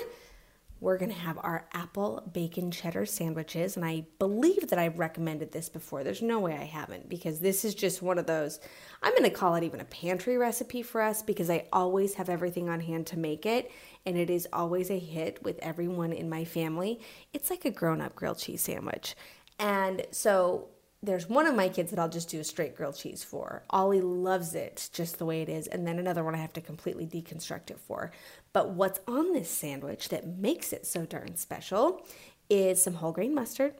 we're 0.81 0.99
going 0.99 1.11
to 1.11 1.19
have 1.19 1.39
our 1.43 1.67
apple 1.73 2.23
bacon 2.33 2.71
cheddar 2.71 3.05
sandwiches. 3.05 3.77
And 3.77 3.85
I 3.85 4.07
believe 4.19 4.69
that 4.69 4.79
I've 4.79 4.99
recommended 4.99 5.51
this 5.51 5.69
before. 5.69 6.05
There's 6.05 6.23
no 6.23 6.39
way 6.39 6.55
I 6.55 6.65
haven't 6.65 7.09
because 7.09 7.41
this 7.41 7.65
is 7.65 7.75
just 7.75 8.01
one 8.01 8.19
of 8.19 8.27
those, 8.27 8.61
I'm 9.03 9.13
going 9.13 9.25
to 9.25 9.31
call 9.31 9.57
it 9.57 9.65
even 9.65 9.81
a 9.81 9.85
pantry 9.85 10.37
recipe 10.37 10.83
for 10.83 11.01
us 11.01 11.23
because 11.23 11.51
I 11.51 11.67
always 11.73 12.15
have 12.15 12.29
everything 12.29 12.69
on 12.69 12.81
hand 12.81 13.09
to 13.09 13.19
make 13.19 13.45
it. 13.45 13.73
And 14.07 14.17
it 14.17 14.31
is 14.31 14.47
always 14.53 14.91
a 14.91 14.99
hit 14.99 15.43
with 15.43 15.59
everyone 15.61 16.13
in 16.13 16.29
my 16.29 16.45
family. 16.45 17.01
It's 17.33 17.51
like 17.51 17.65
a 17.65 17.71
grown 17.71 18.01
up 18.01 18.15
grilled 18.15 18.39
cheese 18.39 18.61
sandwich. 18.61 19.17
And 19.59 20.07
so 20.13 20.69
there's 21.03 21.29
one 21.29 21.47
of 21.47 21.55
my 21.55 21.69
kids 21.69 21.91
that 21.91 21.99
I'll 21.99 22.09
just 22.09 22.29
do 22.29 22.41
a 22.41 22.45
straight 22.45 22.77
grilled 22.77 22.97
cheese 22.97 23.23
for. 23.23 23.63
Ollie 23.71 24.01
loves 24.01 24.55
it 24.55 24.91
just 24.93 25.19
the 25.19 25.25
way 25.25 25.43
it 25.43 25.49
is. 25.49 25.69
And 25.69 25.87
then 25.87 25.99
another 25.99 26.25
one 26.25 26.35
I 26.35 26.39
have 26.39 26.53
to 26.55 26.61
completely 26.61 27.07
deconstruct 27.07 27.71
it 27.71 27.79
for. 27.79 28.11
But 28.53 28.71
what's 28.71 29.01
on 29.07 29.33
this 29.33 29.49
sandwich 29.49 30.09
that 30.09 30.27
makes 30.27 30.73
it 30.73 30.87
so 30.87 31.07
darn 31.07 31.37
special 31.37 32.05
is 32.51 32.83
some 32.83 32.95
whole 32.95 33.13
grain 33.13 33.35
mustard, 33.35 33.75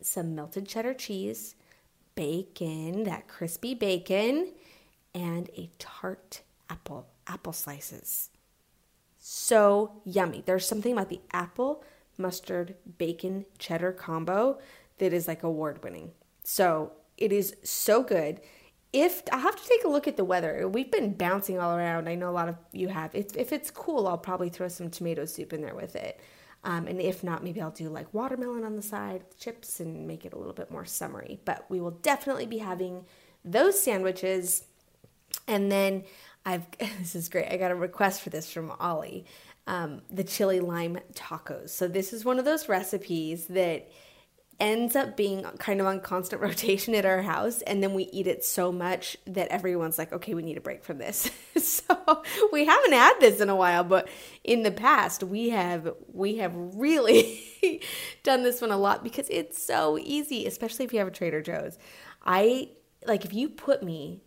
some 0.00 0.34
melted 0.34 0.66
cheddar 0.66 0.94
cheese, 0.94 1.54
bacon, 2.16 3.04
that 3.04 3.28
crispy 3.28 3.74
bacon, 3.74 4.52
and 5.14 5.48
a 5.56 5.70
tart 5.78 6.40
apple, 6.68 7.06
apple 7.28 7.52
slices. 7.52 8.30
So 9.18 10.00
yummy. 10.04 10.42
There's 10.44 10.66
something 10.66 10.92
about 10.92 11.10
the 11.10 11.20
apple, 11.32 11.84
mustard, 12.18 12.74
bacon, 12.98 13.44
cheddar 13.58 13.92
combo 13.92 14.58
that 14.98 15.12
is 15.12 15.28
like 15.28 15.44
award 15.44 15.84
winning. 15.84 16.10
So 16.48 16.92
it 17.16 17.32
is 17.32 17.56
so 17.64 18.04
good. 18.04 18.40
If 18.92 19.24
I 19.32 19.38
have 19.38 19.56
to 19.56 19.68
take 19.68 19.82
a 19.82 19.88
look 19.88 20.06
at 20.06 20.16
the 20.16 20.24
weather, 20.24 20.68
we've 20.68 20.92
been 20.92 21.12
bouncing 21.12 21.58
all 21.58 21.76
around. 21.76 22.08
I 22.08 22.14
know 22.14 22.30
a 22.30 22.30
lot 22.30 22.48
of 22.48 22.56
you 22.70 22.86
have. 22.86 23.12
If, 23.16 23.36
if 23.36 23.52
it's 23.52 23.68
cool, 23.72 24.06
I'll 24.06 24.16
probably 24.16 24.48
throw 24.48 24.68
some 24.68 24.88
tomato 24.88 25.24
soup 25.24 25.52
in 25.52 25.60
there 25.60 25.74
with 25.74 25.96
it. 25.96 26.20
Um, 26.62 26.86
and 26.86 27.00
if 27.00 27.24
not, 27.24 27.42
maybe 27.42 27.60
I'll 27.60 27.72
do 27.72 27.88
like 27.88 28.14
watermelon 28.14 28.62
on 28.62 28.76
the 28.76 28.82
side, 28.82 29.24
chips, 29.40 29.80
and 29.80 30.06
make 30.06 30.24
it 30.24 30.34
a 30.34 30.38
little 30.38 30.52
bit 30.52 30.70
more 30.70 30.84
summery. 30.84 31.40
But 31.44 31.66
we 31.68 31.80
will 31.80 31.90
definitely 31.90 32.46
be 32.46 32.58
having 32.58 33.06
those 33.44 33.82
sandwiches. 33.82 34.66
And 35.48 35.72
then 35.72 36.04
I've, 36.44 36.70
this 36.78 37.16
is 37.16 37.28
great. 37.28 37.50
I 37.50 37.56
got 37.56 37.72
a 37.72 37.74
request 37.74 38.22
for 38.22 38.30
this 38.30 38.48
from 38.52 38.70
Ollie 38.78 39.26
um, 39.66 40.02
the 40.10 40.22
chili 40.22 40.60
lime 40.60 40.98
tacos. 41.12 41.70
So 41.70 41.88
this 41.88 42.12
is 42.12 42.24
one 42.24 42.38
of 42.38 42.44
those 42.44 42.68
recipes 42.68 43.46
that 43.46 43.90
ends 44.58 44.96
up 44.96 45.16
being 45.16 45.42
kind 45.58 45.80
of 45.80 45.86
on 45.86 46.00
constant 46.00 46.40
rotation 46.42 46.94
at 46.94 47.04
our 47.04 47.22
house 47.22 47.62
and 47.62 47.82
then 47.82 47.94
we 47.94 48.04
eat 48.04 48.26
it 48.26 48.44
so 48.44 48.72
much 48.72 49.16
that 49.26 49.48
everyone's 49.48 49.98
like 49.98 50.12
okay 50.12 50.34
we 50.34 50.42
need 50.42 50.56
a 50.56 50.60
break 50.60 50.84
from 50.84 50.98
this. 50.98 51.30
So 51.56 52.22
we 52.52 52.64
haven't 52.64 52.92
had 52.92 53.14
this 53.18 53.40
in 53.40 53.48
a 53.48 53.56
while 53.56 53.82
but 53.82 54.08
in 54.44 54.62
the 54.62 54.70
past 54.70 55.22
we 55.24 55.48
have 55.50 55.94
we 56.12 56.36
have 56.36 56.52
really 56.54 57.42
done 58.22 58.42
this 58.42 58.60
one 58.60 58.70
a 58.70 58.76
lot 58.76 59.02
because 59.02 59.26
it's 59.30 59.62
so 59.62 59.98
easy 59.98 60.46
especially 60.46 60.84
if 60.84 60.92
you 60.92 60.98
have 60.98 61.08
a 61.08 61.12
trader 61.12 61.42
joe's. 61.42 61.78
I 62.24 62.70
like 63.06 63.24
if 63.24 63.32
you 63.32 63.48
put 63.48 63.82
me 63.82 64.22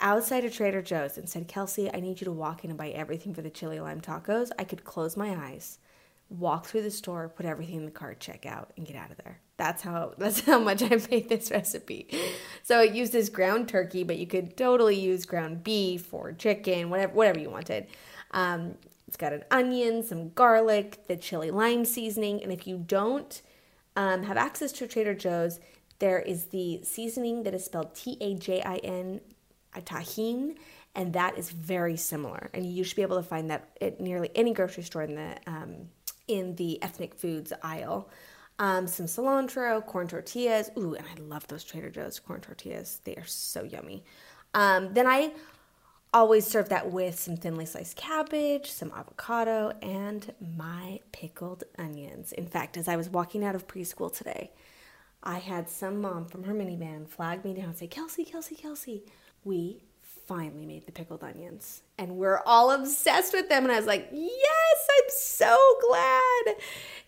outside 0.00 0.44
of 0.44 0.52
trader 0.52 0.82
joe's 0.82 1.16
and 1.16 1.28
said 1.28 1.48
kelsey 1.48 1.92
i 1.94 2.00
need 2.00 2.20
you 2.20 2.26
to 2.26 2.32
walk 2.32 2.64
in 2.64 2.70
and 2.70 2.78
buy 2.78 2.88
everything 2.90 3.32
for 3.32 3.40
the 3.40 3.50
chili 3.50 3.80
lime 3.80 4.00
tacos 4.00 4.50
i 4.58 4.64
could 4.64 4.84
close 4.84 5.16
my 5.16 5.30
eyes 5.34 5.78
walk 6.28 6.66
through 6.66 6.82
the 6.82 6.90
store, 6.90 7.28
put 7.28 7.46
everything 7.46 7.76
in 7.76 7.84
the 7.84 7.90
cart, 7.90 8.20
check 8.20 8.46
out, 8.46 8.72
and 8.76 8.86
get 8.86 8.96
out 8.96 9.10
of 9.10 9.16
there. 9.18 9.40
That's 9.56 9.82
how 9.82 10.14
that's 10.18 10.40
how 10.40 10.58
much 10.58 10.82
I 10.82 10.98
made 11.10 11.28
this 11.28 11.50
recipe. 11.50 12.08
So 12.62 12.80
it 12.80 12.94
uses 12.94 13.28
ground 13.28 13.68
turkey, 13.68 14.04
but 14.04 14.18
you 14.18 14.26
could 14.26 14.56
totally 14.56 14.98
use 14.98 15.24
ground 15.24 15.62
beef 15.64 16.12
or 16.12 16.32
chicken, 16.32 16.90
whatever 16.90 17.12
whatever 17.12 17.38
you 17.38 17.50
wanted. 17.50 17.86
Um, 18.32 18.74
it's 19.06 19.16
got 19.16 19.32
an 19.32 19.44
onion, 19.50 20.02
some 20.02 20.30
garlic, 20.30 21.06
the 21.06 21.16
chili 21.16 21.50
lime 21.50 21.84
seasoning, 21.84 22.42
and 22.42 22.52
if 22.52 22.66
you 22.66 22.78
don't 22.78 23.40
um, 23.94 24.24
have 24.24 24.36
access 24.36 24.72
to 24.72 24.86
Trader 24.86 25.14
Joe's, 25.14 25.60
there 26.00 26.18
is 26.18 26.46
the 26.46 26.80
seasoning 26.82 27.44
that 27.44 27.54
is 27.54 27.64
spelled 27.64 27.94
T 27.94 28.18
A 28.20 28.34
J 28.34 28.62
I 28.62 28.76
N, 28.76 29.20
Tajín, 29.76 30.56
and 30.94 31.12
that 31.12 31.38
is 31.38 31.50
very 31.50 31.96
similar. 31.96 32.50
And 32.52 32.66
you 32.66 32.82
should 32.82 32.96
be 32.96 33.02
able 33.02 33.16
to 33.16 33.22
find 33.22 33.48
that 33.50 33.76
at 33.80 34.00
nearly 34.00 34.30
any 34.34 34.52
grocery 34.52 34.82
store 34.82 35.02
in 35.02 35.14
the 35.14 35.36
um, 35.46 35.88
in 36.28 36.56
the 36.56 36.82
ethnic 36.82 37.14
foods 37.14 37.52
aisle. 37.62 38.08
Um, 38.58 38.86
some 38.86 39.06
cilantro, 39.06 39.84
corn 39.84 40.08
tortillas. 40.08 40.70
Ooh, 40.78 40.94
and 40.94 41.06
I 41.06 41.20
love 41.20 41.46
those 41.48 41.64
Trader 41.64 41.90
Joe's 41.90 42.18
corn 42.18 42.40
tortillas. 42.40 43.00
They 43.04 43.14
are 43.16 43.26
so 43.26 43.64
yummy. 43.64 44.04
Um, 44.54 44.94
then 44.94 45.06
I 45.06 45.32
always 46.14 46.46
serve 46.46 46.70
that 46.70 46.90
with 46.90 47.18
some 47.20 47.36
thinly 47.36 47.66
sliced 47.66 47.96
cabbage, 47.96 48.70
some 48.70 48.90
avocado, 48.96 49.72
and 49.82 50.32
my 50.56 51.00
pickled 51.12 51.64
onions. 51.78 52.32
In 52.32 52.46
fact, 52.46 52.78
as 52.78 52.88
I 52.88 52.96
was 52.96 53.10
walking 53.10 53.44
out 53.44 53.54
of 53.54 53.66
preschool 53.66 54.10
today, 54.16 54.50
I 55.22 55.38
had 55.38 55.68
some 55.68 56.00
mom 56.00 56.24
from 56.24 56.44
her 56.44 56.54
minivan 56.54 57.06
flag 57.06 57.44
me 57.44 57.52
down 57.52 57.66
and 57.66 57.76
say, 57.76 57.86
Kelsey, 57.86 58.24
Kelsey, 58.24 58.54
Kelsey, 58.54 59.04
we 59.44 59.82
finally 60.26 60.66
made 60.66 60.86
the 60.86 60.92
pickled 60.92 61.22
onions. 61.22 61.82
And 61.98 62.16
we're 62.16 62.40
all 62.44 62.70
obsessed 62.72 63.32
with 63.32 63.48
them. 63.48 63.64
And 63.64 63.72
i 63.72 63.76
was 63.76 63.86
like 63.86 64.08
yes 64.12 64.88
i'm 64.90 65.08
so 65.08 65.56
glad. 65.88 66.56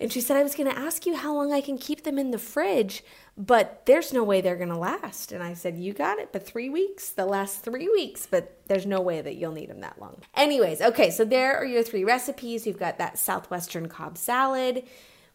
And 0.01 0.13
she 0.13 0.21
said 0.21 0.37
i 0.37 0.43
was 0.43 0.55
going 0.55 0.71
to 0.71 0.79
ask 0.79 1.07
you 1.07 1.17
how 1.17 1.35
long 1.35 1.53
i 1.53 1.61
can 1.61 1.79
keep 1.79 2.05
them 2.05 2.19
in 2.19 2.31
the 2.31 2.39
fridge 2.39 3.03
but 3.37 3.87
there's 3.87 4.13
no 4.13 4.25
way 4.25 4.41
they're 4.41 4.57
going 4.57 4.69
to 4.69 4.77
last. 4.77 5.33
And 5.33 5.43
i 5.43 5.55
said 5.55 5.79
you 5.79 5.93
got 5.93 6.19
it 6.19 6.33
but 6.33 6.47
three 6.47 6.69
weeks 6.69 7.11
the 7.11 7.27
last 7.27 7.63
three 7.63 7.89
weeks 7.89 8.27
but 8.31 8.61
there's 8.67 8.87
no 8.87 9.01
way 9.01 9.21
that 9.21 9.37
you'll 9.37 9.53
need 9.53 9.71
them 9.71 9.81
that 9.81 10.01
long. 10.01 10.23
Anyways 10.37 10.81
okay 10.81 11.11
so 11.11 11.25
there 11.25 11.57
are 11.57 11.67
your 11.67 11.83
three 11.83 12.05
recipes. 12.05 12.67
You've 12.67 12.79
got 12.79 12.99
that 12.99 13.19
southwestern 13.19 13.89
cobb 13.89 14.17
salad 14.17 14.85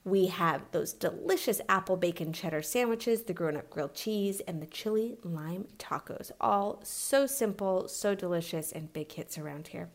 we 0.05 0.27
have 0.27 0.63
those 0.72 0.91
delicious 0.91 1.62
apple 1.69 1.95
bacon 1.95 2.33
cheddar 2.33 2.62
sandwiches, 2.62 3.24
the 3.24 3.33
grown 3.33 3.55
up 3.55 3.69
grilled 3.69 3.95
cheese, 3.95 4.41
and 4.41 4.62
the 4.62 4.67
chili 4.67 5.17
lime 5.24 5.67
tacos. 5.77 6.31
All 6.41 6.81
so 6.83 7.25
simple, 7.25 7.88
so 7.88 8.13
delicious, 8.13 8.72
and 8.72 8.91
big 8.91 9.12
hits 9.12 9.38
around 9.38 9.69
here. 9.69 9.89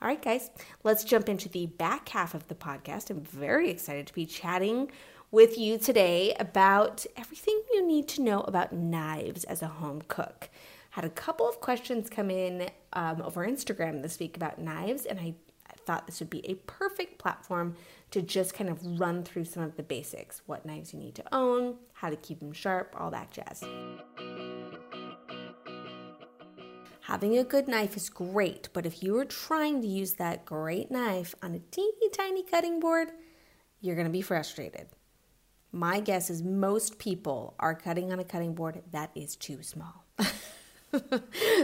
All 0.00 0.06
right, 0.06 0.22
guys, 0.22 0.50
let's 0.84 1.02
jump 1.02 1.28
into 1.28 1.48
the 1.48 1.66
back 1.66 2.08
half 2.10 2.34
of 2.34 2.46
the 2.46 2.54
podcast. 2.54 3.10
I'm 3.10 3.20
very 3.20 3.68
excited 3.68 4.06
to 4.06 4.14
be 4.14 4.26
chatting 4.26 4.92
with 5.32 5.58
you 5.58 5.76
today 5.76 6.34
about 6.38 7.04
everything 7.16 7.60
you 7.72 7.84
need 7.84 8.06
to 8.08 8.22
know 8.22 8.42
about 8.42 8.72
knives 8.72 9.42
as 9.44 9.60
a 9.60 9.66
home 9.66 10.02
cook. 10.06 10.50
Had 10.90 11.04
a 11.04 11.10
couple 11.10 11.48
of 11.48 11.60
questions 11.60 12.08
come 12.08 12.30
in 12.30 12.70
um, 12.92 13.20
over 13.22 13.44
Instagram 13.44 14.02
this 14.02 14.20
week 14.20 14.36
about 14.36 14.60
knives, 14.60 15.04
and 15.04 15.18
I 15.18 15.34
thought 15.84 16.06
this 16.06 16.20
would 16.20 16.30
be 16.30 16.48
a 16.48 16.54
perfect 16.54 17.18
platform 17.18 17.74
to 18.10 18.22
just 18.22 18.54
kind 18.54 18.70
of 18.70 19.00
run 19.00 19.22
through 19.22 19.44
some 19.44 19.62
of 19.62 19.76
the 19.76 19.82
basics 19.82 20.42
what 20.46 20.64
knives 20.64 20.92
you 20.92 20.98
need 20.98 21.14
to 21.14 21.34
own, 21.34 21.76
how 21.92 22.08
to 22.08 22.16
keep 22.16 22.40
them 22.40 22.52
sharp, 22.52 22.94
all 22.98 23.10
that 23.10 23.30
jazz. 23.30 23.62
Having 27.02 27.38
a 27.38 27.44
good 27.44 27.68
knife 27.68 27.96
is 27.96 28.10
great, 28.10 28.68
but 28.74 28.84
if 28.84 29.02
you 29.02 29.18
are 29.18 29.24
trying 29.24 29.80
to 29.80 29.88
use 29.88 30.14
that 30.14 30.44
great 30.44 30.90
knife 30.90 31.34
on 31.42 31.54
a 31.54 31.58
teeny 31.58 32.08
tiny 32.12 32.42
cutting 32.42 32.80
board, 32.80 33.08
you're 33.80 33.94
going 33.94 34.06
to 34.06 34.12
be 34.12 34.20
frustrated. 34.20 34.88
My 35.72 36.00
guess 36.00 36.28
is 36.28 36.42
most 36.42 36.98
people 36.98 37.54
are 37.58 37.74
cutting 37.74 38.12
on 38.12 38.20
a 38.20 38.24
cutting 38.24 38.54
board 38.54 38.82
that 38.92 39.10
is 39.14 39.36
too 39.36 39.62
small. 39.62 40.04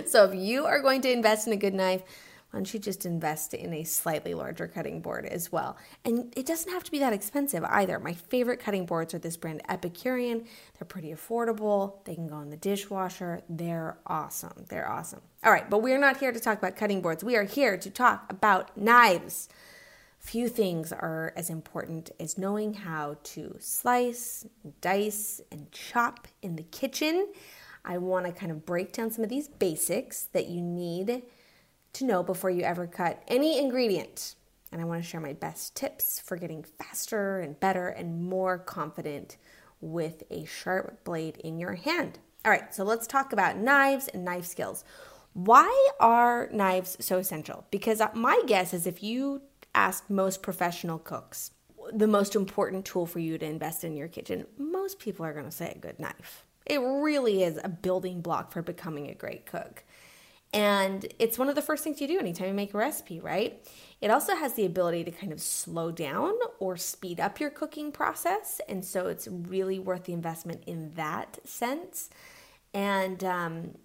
so 0.06 0.24
if 0.24 0.34
you 0.34 0.64
are 0.66 0.80
going 0.80 1.00
to 1.02 1.10
invest 1.10 1.46
in 1.46 1.52
a 1.52 1.56
good 1.56 1.74
knife, 1.74 2.02
don't 2.54 2.72
you 2.72 2.80
just 2.80 3.04
invest 3.04 3.52
in 3.52 3.72
a 3.74 3.84
slightly 3.84 4.32
larger 4.32 4.68
cutting 4.68 5.00
board 5.00 5.26
as 5.26 5.50
well? 5.50 5.76
And 6.04 6.32
it 6.36 6.46
doesn't 6.46 6.70
have 6.72 6.84
to 6.84 6.90
be 6.90 6.98
that 7.00 7.12
expensive 7.12 7.64
either. 7.64 7.98
My 7.98 8.14
favorite 8.14 8.60
cutting 8.60 8.86
boards 8.86 9.12
are 9.12 9.18
this 9.18 9.36
brand 9.36 9.60
Epicurean. 9.68 10.46
They're 10.78 10.86
pretty 10.86 11.12
affordable. 11.12 12.04
They 12.04 12.14
can 12.14 12.28
go 12.28 12.40
in 12.40 12.50
the 12.50 12.56
dishwasher. 12.56 13.42
They're 13.48 13.98
awesome. 14.06 14.66
They're 14.68 14.88
awesome. 14.88 15.20
All 15.42 15.52
right, 15.52 15.68
but 15.68 15.82
we're 15.82 15.98
not 15.98 16.18
here 16.18 16.32
to 16.32 16.40
talk 16.40 16.58
about 16.58 16.76
cutting 16.76 17.02
boards. 17.02 17.24
We 17.24 17.36
are 17.36 17.44
here 17.44 17.76
to 17.76 17.90
talk 17.90 18.30
about 18.30 18.76
knives. 18.76 19.48
Few 20.18 20.48
things 20.48 20.92
are 20.92 21.34
as 21.36 21.50
important 21.50 22.10
as 22.18 22.38
knowing 22.38 22.72
how 22.72 23.18
to 23.24 23.56
slice, 23.60 24.46
dice, 24.80 25.40
and 25.52 25.70
chop 25.70 26.28
in 26.40 26.56
the 26.56 26.62
kitchen. 26.62 27.26
I 27.84 27.98
want 27.98 28.24
to 28.24 28.32
kind 28.32 28.50
of 28.50 28.64
break 28.64 28.92
down 28.92 29.10
some 29.10 29.22
of 29.22 29.28
these 29.28 29.48
basics 29.48 30.24
that 30.32 30.46
you 30.46 30.62
need 30.62 31.24
to 31.94 32.04
know 32.04 32.22
before 32.22 32.50
you 32.50 32.62
ever 32.62 32.86
cut 32.86 33.22
any 33.28 33.58
ingredient. 33.58 34.34
And 34.72 34.80
I 34.80 34.84
want 34.84 35.02
to 35.02 35.08
share 35.08 35.20
my 35.20 35.32
best 35.32 35.76
tips 35.76 36.20
for 36.20 36.36
getting 36.36 36.64
faster 36.64 37.40
and 37.40 37.58
better 37.58 37.88
and 37.88 38.24
more 38.24 38.58
confident 38.58 39.36
with 39.80 40.24
a 40.30 40.44
sharp 40.44 41.04
blade 41.04 41.36
in 41.38 41.58
your 41.58 41.74
hand. 41.74 42.18
All 42.44 42.50
right, 42.50 42.74
so 42.74 42.84
let's 42.84 43.06
talk 43.06 43.32
about 43.32 43.56
knives 43.56 44.08
and 44.08 44.24
knife 44.24 44.44
skills. 44.44 44.84
Why 45.32 45.88
are 46.00 46.48
knives 46.52 46.96
so 47.00 47.18
essential? 47.18 47.66
Because 47.70 48.00
uh, 48.00 48.08
my 48.14 48.42
guess 48.46 48.74
is 48.74 48.86
if 48.86 49.02
you 49.02 49.42
ask 49.74 50.08
most 50.10 50.42
professional 50.42 50.98
cooks, 50.98 51.52
the 51.92 52.06
most 52.06 52.34
important 52.34 52.84
tool 52.84 53.06
for 53.06 53.18
you 53.18 53.38
to 53.38 53.46
invest 53.46 53.84
in 53.84 53.96
your 53.96 54.08
kitchen, 54.08 54.46
most 54.58 54.98
people 54.98 55.24
are 55.24 55.32
going 55.32 55.44
to 55.44 55.50
say 55.50 55.72
a 55.74 55.78
good 55.78 55.98
knife. 55.98 56.44
It 56.66 56.78
really 56.78 57.42
is 57.42 57.58
a 57.62 57.68
building 57.68 58.20
block 58.20 58.52
for 58.52 58.62
becoming 58.62 59.08
a 59.08 59.14
great 59.14 59.44
cook. 59.44 59.84
And 60.54 61.12
it's 61.18 61.36
one 61.36 61.48
of 61.48 61.56
the 61.56 61.62
first 61.62 61.82
things 61.82 62.00
you 62.00 62.06
do 62.06 62.16
anytime 62.16 62.46
you 62.46 62.54
make 62.54 62.72
a 62.74 62.78
recipe, 62.78 63.18
right? 63.18 63.60
It 64.00 64.12
also 64.12 64.36
has 64.36 64.54
the 64.54 64.64
ability 64.64 65.02
to 65.02 65.10
kind 65.10 65.32
of 65.32 65.40
slow 65.40 65.90
down 65.90 66.32
or 66.60 66.76
speed 66.76 67.18
up 67.18 67.40
your 67.40 67.50
cooking 67.50 67.90
process. 67.90 68.60
And 68.68 68.84
so 68.84 69.08
it's 69.08 69.26
really 69.26 69.80
worth 69.80 70.04
the 70.04 70.12
investment 70.12 70.62
in 70.64 70.94
that 70.94 71.40
sense. 71.44 72.08
And, 72.72 73.24
um, 73.24 73.78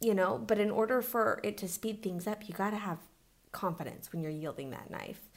you 0.00 0.14
know, 0.14 0.38
but 0.38 0.58
in 0.58 0.70
order 0.70 1.02
for 1.02 1.40
it 1.42 1.56
to 1.58 1.66
speed 1.66 2.04
things 2.04 2.28
up, 2.28 2.48
you 2.48 2.54
got 2.54 2.70
to 2.70 2.76
have 2.76 2.98
confidence 3.50 4.12
when 4.12 4.22
you're 4.22 4.30
yielding 4.30 4.70
that 4.70 4.92
knife. 4.92 5.28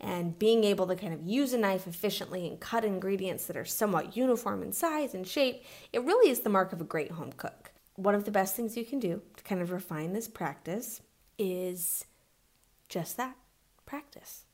And 0.00 0.38
being 0.38 0.64
able 0.64 0.86
to 0.86 0.96
kind 0.96 1.12
of 1.12 1.20
use 1.26 1.52
a 1.52 1.58
knife 1.58 1.86
efficiently 1.86 2.48
and 2.48 2.58
cut 2.58 2.86
ingredients 2.86 3.44
that 3.46 3.56
are 3.58 3.66
somewhat 3.66 4.16
uniform 4.16 4.62
in 4.62 4.72
size 4.72 5.14
and 5.14 5.28
shape, 5.28 5.62
it 5.92 6.02
really 6.02 6.30
is 6.30 6.40
the 6.40 6.48
mark 6.48 6.72
of 6.72 6.80
a 6.80 6.84
great 6.84 7.12
home 7.12 7.32
cook 7.36 7.71
one 7.96 8.14
of 8.14 8.24
the 8.24 8.30
best 8.30 8.56
things 8.56 8.76
you 8.76 8.84
can 8.84 8.98
do 8.98 9.22
to 9.36 9.44
kind 9.44 9.60
of 9.60 9.70
refine 9.70 10.12
this 10.12 10.28
practice 10.28 11.02
is 11.38 12.04
just 12.88 13.16
that 13.16 13.36
practice. 13.86 14.44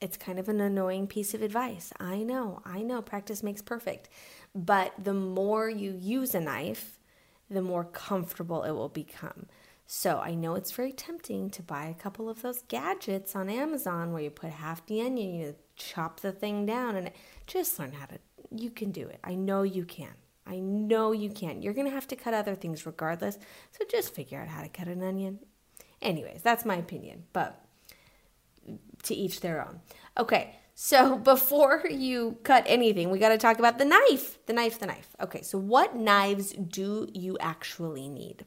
It's 0.00 0.16
kind 0.16 0.38
of 0.38 0.48
an 0.48 0.60
annoying 0.60 1.06
piece 1.06 1.32
of 1.32 1.42
advice. 1.42 1.92
I 1.98 2.22
know, 2.22 2.60
I 2.64 2.82
know, 2.82 3.00
practice 3.00 3.42
makes 3.42 3.62
perfect. 3.62 4.08
But 4.54 4.92
the 5.02 5.14
more 5.14 5.68
you 5.68 5.92
use 5.92 6.34
a 6.34 6.40
knife, 6.40 6.98
the 7.50 7.62
more 7.62 7.84
comfortable 7.84 8.62
it 8.64 8.72
will 8.72 8.88
become. 8.88 9.46
So 9.86 10.18
I 10.18 10.34
know 10.34 10.54
it's 10.54 10.72
very 10.72 10.92
tempting 10.92 11.48
to 11.50 11.62
buy 11.62 11.86
a 11.86 11.94
couple 11.94 12.28
of 12.28 12.42
those 12.42 12.62
gadgets 12.62 13.36
on 13.36 13.48
Amazon 13.48 14.12
where 14.12 14.22
you 14.22 14.30
put 14.30 14.50
half 14.50 14.84
the 14.86 15.00
onion, 15.00 15.34
you 15.34 15.54
chop 15.76 16.20
the 16.20 16.32
thing 16.32 16.66
down, 16.66 16.96
and 16.96 17.12
just 17.46 17.78
learn 17.78 17.92
how 17.92 18.06
to. 18.06 18.18
You 18.50 18.70
can 18.70 18.90
do 18.90 19.06
it. 19.06 19.20
I 19.22 19.34
know 19.34 19.62
you 19.62 19.84
can. 19.84 20.14
I 20.46 20.58
know 20.60 21.12
you 21.12 21.30
can. 21.30 21.60
You're 21.60 21.74
going 21.74 21.86
to 21.86 21.92
have 21.92 22.06
to 22.08 22.16
cut 22.16 22.34
other 22.34 22.54
things 22.54 22.86
regardless. 22.86 23.38
So 23.72 23.84
just 23.90 24.14
figure 24.14 24.40
out 24.40 24.48
how 24.48 24.62
to 24.62 24.68
cut 24.68 24.88
an 24.88 25.02
onion. 25.02 25.40
Anyways, 26.00 26.42
that's 26.42 26.64
my 26.64 26.76
opinion, 26.76 27.24
but 27.32 27.64
to 29.04 29.14
each 29.14 29.40
their 29.40 29.66
own. 29.66 29.80
Okay, 30.18 30.54
so 30.74 31.18
before 31.32 31.84
you 31.88 32.38
cut 32.42 32.64
anything, 32.66 33.10
we 33.10 33.18
got 33.18 33.30
to 33.30 33.38
talk 33.38 33.58
about 33.58 33.78
the 33.78 33.84
knife. 33.84 34.38
The 34.46 34.52
knife, 34.52 34.78
the 34.78 34.86
knife. 34.86 35.16
Okay, 35.20 35.42
so 35.42 35.58
what 35.58 35.96
knives 35.96 36.52
do 36.52 37.08
you 37.12 37.36
actually 37.40 38.08
need? 38.08 38.44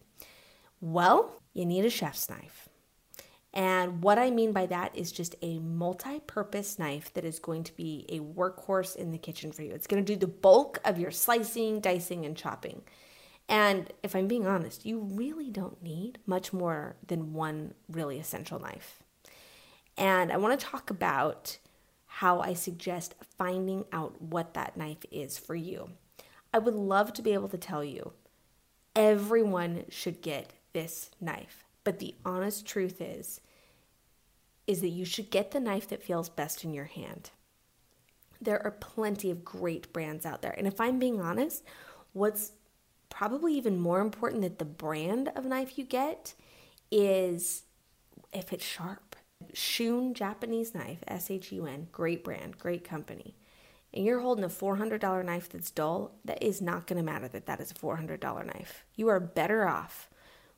Well, 0.81 1.41
you 1.53 1.65
need 1.65 1.85
a 1.85 1.89
chef's 1.89 2.29
knife. 2.29 2.69
And 3.53 4.03
what 4.03 4.19
I 4.19 4.29
mean 4.29 4.51
by 4.51 4.67
that 4.67 4.95
is 4.95 5.11
just 5.11 5.35
a 5.41 5.59
multi 5.59 6.19
purpose 6.19 6.77
knife 6.77 7.11
that 7.13 7.25
is 7.25 7.39
going 7.39 7.63
to 7.63 7.75
be 7.75 8.05
a 8.09 8.19
workhorse 8.19 8.95
in 8.95 9.11
the 9.11 9.17
kitchen 9.17 9.51
for 9.51 9.63
you. 9.63 9.71
It's 9.71 9.87
going 9.87 10.03
to 10.03 10.13
do 10.13 10.19
the 10.19 10.27
bulk 10.27 10.79
of 10.85 10.99
your 10.99 11.11
slicing, 11.11 11.79
dicing, 11.79 12.25
and 12.25 12.37
chopping. 12.37 12.83
And 13.47 13.91
if 14.03 14.15
I'm 14.15 14.27
being 14.27 14.45
honest, 14.45 14.85
you 14.85 14.99
really 14.99 15.49
don't 15.49 15.81
need 15.81 16.19
much 16.27 16.53
more 16.53 16.95
than 17.07 17.33
one 17.33 17.73
really 17.89 18.19
essential 18.19 18.59
knife. 18.59 19.01
And 19.97 20.31
I 20.31 20.37
want 20.37 20.59
to 20.59 20.65
talk 20.65 20.91
about 20.91 21.57
how 22.05 22.41
I 22.41 22.53
suggest 22.53 23.15
finding 23.37 23.85
out 23.91 24.21
what 24.21 24.53
that 24.53 24.77
knife 24.77 25.03
is 25.11 25.39
for 25.39 25.55
you. 25.55 25.89
I 26.53 26.59
would 26.59 26.75
love 26.75 27.13
to 27.13 27.21
be 27.23 27.33
able 27.33 27.49
to 27.49 27.57
tell 27.57 27.83
you 27.83 28.13
everyone 28.95 29.85
should 29.89 30.21
get 30.21 30.53
this 30.73 31.09
knife. 31.19 31.65
But 31.89 31.97
the 31.97 32.13
honest 32.23 32.67
truth 32.67 33.01
is 33.01 33.41
is 34.67 34.81
that 34.81 34.89
you 34.89 35.05
should 35.05 35.31
get 35.31 35.49
the 35.49 35.59
knife 35.59 35.87
that 35.87 36.03
feels 36.03 36.29
best 36.29 36.63
in 36.63 36.71
your 36.71 36.85
hand. 36.85 37.31
There 38.39 38.63
are 38.63 38.69
plenty 38.69 39.31
of 39.31 39.43
great 39.43 39.91
brands 39.91 40.23
out 40.23 40.43
there. 40.43 40.53
And 40.55 40.67
if 40.67 40.79
I'm 40.79 40.99
being 40.99 41.19
honest, 41.19 41.63
what's 42.13 42.51
probably 43.09 43.55
even 43.55 43.79
more 43.79 44.01
important 44.01 44.43
than 44.43 44.57
the 44.57 44.65
brand 44.65 45.31
of 45.35 45.45
knife 45.45 45.79
you 45.79 45.83
get 45.83 46.35
is 46.91 47.63
if 48.33 48.53
it's 48.53 48.63
sharp. 48.63 49.15
Shun 49.53 50.13
Japanese 50.13 50.75
knife, 50.75 50.99
S 51.07 51.31
H 51.31 51.51
U 51.51 51.65
N, 51.65 51.87
great 51.91 52.23
brand, 52.23 52.59
great 52.59 52.83
company. 52.83 53.33
And 53.95 54.05
you're 54.05 54.19
holding 54.19 54.45
a 54.45 54.47
$400 54.47 55.25
knife 55.25 55.49
that's 55.49 55.71
dull, 55.71 56.11
that 56.23 56.43
is 56.43 56.61
not 56.61 56.85
going 56.85 57.03
to 57.03 57.11
matter 57.11 57.27
that 57.29 57.47
that 57.47 57.59
is 57.59 57.71
a 57.71 57.73
$400 57.73 58.45
knife. 58.45 58.83
You 58.95 59.07
are 59.07 59.19
better 59.19 59.67
off 59.67 60.07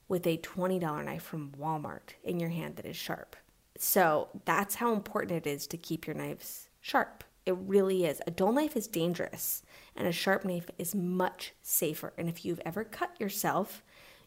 with 0.07 0.27
a 0.27 0.37
$20 0.37 1.05
knife 1.05 1.23
from 1.23 1.51
Walmart 1.59 2.15
in 2.23 2.39
your 2.39 2.49
hand 2.49 2.75
that 2.75 2.85
is 2.85 2.95
sharp. 2.95 3.35
So 3.77 4.29
that's 4.45 4.75
how 4.75 4.93
important 4.93 5.31
it 5.31 5.49
is 5.49 5.65
to 5.67 5.77
keep 5.77 6.05
your 6.05 6.15
knives 6.15 6.69
sharp. 6.81 7.23
It 7.45 7.55
really 7.57 8.05
is. 8.05 8.21
A 8.27 8.31
dull 8.31 8.51
knife 8.51 8.77
is 8.77 8.87
dangerous, 8.87 9.63
and 9.95 10.07
a 10.07 10.11
sharp 10.11 10.45
knife 10.45 10.69
is 10.77 10.93
much 10.93 11.53
safer. 11.63 12.13
And 12.17 12.29
if 12.29 12.45
you've 12.45 12.61
ever 12.63 12.83
cut 12.83 13.19
yourself, 13.19 13.81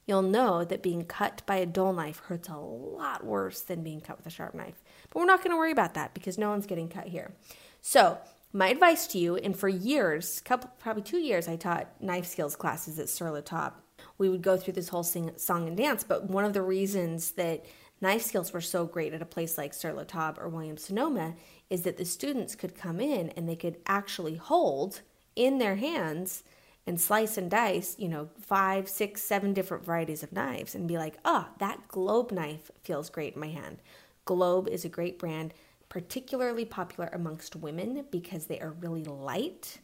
you'll 0.07 0.23
know 0.23 0.65
that 0.65 0.83
being 0.83 1.05
cut 1.05 1.43
by 1.47 1.57
a 1.57 1.67
dull 1.67 1.93
knife 1.93 2.19
hurts 2.27 2.49
a 2.49 2.57
lot 2.57 3.25
worse 3.25 3.61
than 3.61 3.85
being 3.85 4.01
cut 4.01 4.17
with 4.17 4.27
a 4.27 4.31
sharp 4.31 4.55
knife. 4.55 4.83
But 5.11 5.21
we're 5.21 5.27
not 5.27 5.41
going 5.41 5.53
to 5.53 5.57
worry 5.57 5.73
about 5.73 5.95
that 5.95 6.15
because 6.15 6.39
no 6.39 6.51
one's 6.51 6.67
getting 6.67 6.89
cut 6.89 7.07
here. 7.07 7.33
So, 7.81 8.19
my 8.53 8.69
advice 8.69 9.07
to 9.09 9.19
you, 9.19 9.37
and 9.37 9.57
for 9.57 9.69
years, 9.69 10.41
couple 10.41 10.71
probably 10.79 11.03
two 11.03 11.19
years, 11.19 11.49
I 11.49 11.57
taught 11.57 12.01
knife 12.01 12.27
skills 12.27 12.55
classes 12.57 12.99
at 12.99 13.09
Sur 13.09 13.31
La 13.31 13.41
Table 13.41 13.75
we 14.19 14.29
would 14.29 14.43
go 14.43 14.57
through 14.57 14.75
this 14.75 14.89
whole 14.89 15.03
sing, 15.03 15.33
song 15.37 15.69
and 15.69 15.77
dance. 15.77 16.05
But 16.05 16.31
one 16.31 16.45
of 16.45 16.53
the 16.53 16.63
reasons 16.63 17.33
that 17.33 17.65
knife 18.01 18.23
skills 18.23 18.53
were 18.53 18.61
so 18.61 18.87
great 18.87 19.15
at 19.15 19.23
a 19.23 19.27
place 19.27 19.59
like 19.59 19.75
Sur 19.75 19.93
La 19.93 20.05
Table 20.05 20.41
or 20.41 20.49
Williams 20.49 20.85
Sonoma 20.85 21.35
is 21.71 21.83
that 21.83 21.97
the 21.97 22.05
students 22.05 22.55
could 22.55 22.77
come 22.77 23.01
in 23.01 23.31
and 23.31 23.49
they 23.49 23.57
could 23.57 23.79
actually 23.87 24.37
hold 24.37 25.01
in 25.35 25.59
their 25.59 25.77
hands 25.77 26.45
and 26.87 27.01
slice 27.01 27.39
and 27.39 27.51
dice, 27.51 27.97
you 27.99 28.09
know, 28.09 28.29
five, 28.39 28.89
six, 28.89 29.23
seven 29.23 29.55
different 29.55 29.85
varieties 29.85 30.23
of 30.23 30.33
knives 30.33 30.75
and 30.75 30.87
be 30.87 30.99
like, 30.99 31.15
oh, 31.25 31.49
that 31.59 31.89
Global 31.89 32.37
knife 32.37 32.71
feels 32.83 33.09
great 33.09 33.35
in 33.35 33.41
my 33.41 33.49
hand. 33.49 33.79
Global 34.25 34.71
is 34.71 34.85
a 34.85 34.91
great 34.91 35.19
brand, 35.19 35.55
particularly 35.89 36.65
popular 36.65 37.11
amongst 37.13 37.57
women 37.57 38.05
because 38.11 38.47
they 38.47 38.61
are 38.61 38.73
really 38.81 39.05
light. 39.05 39.79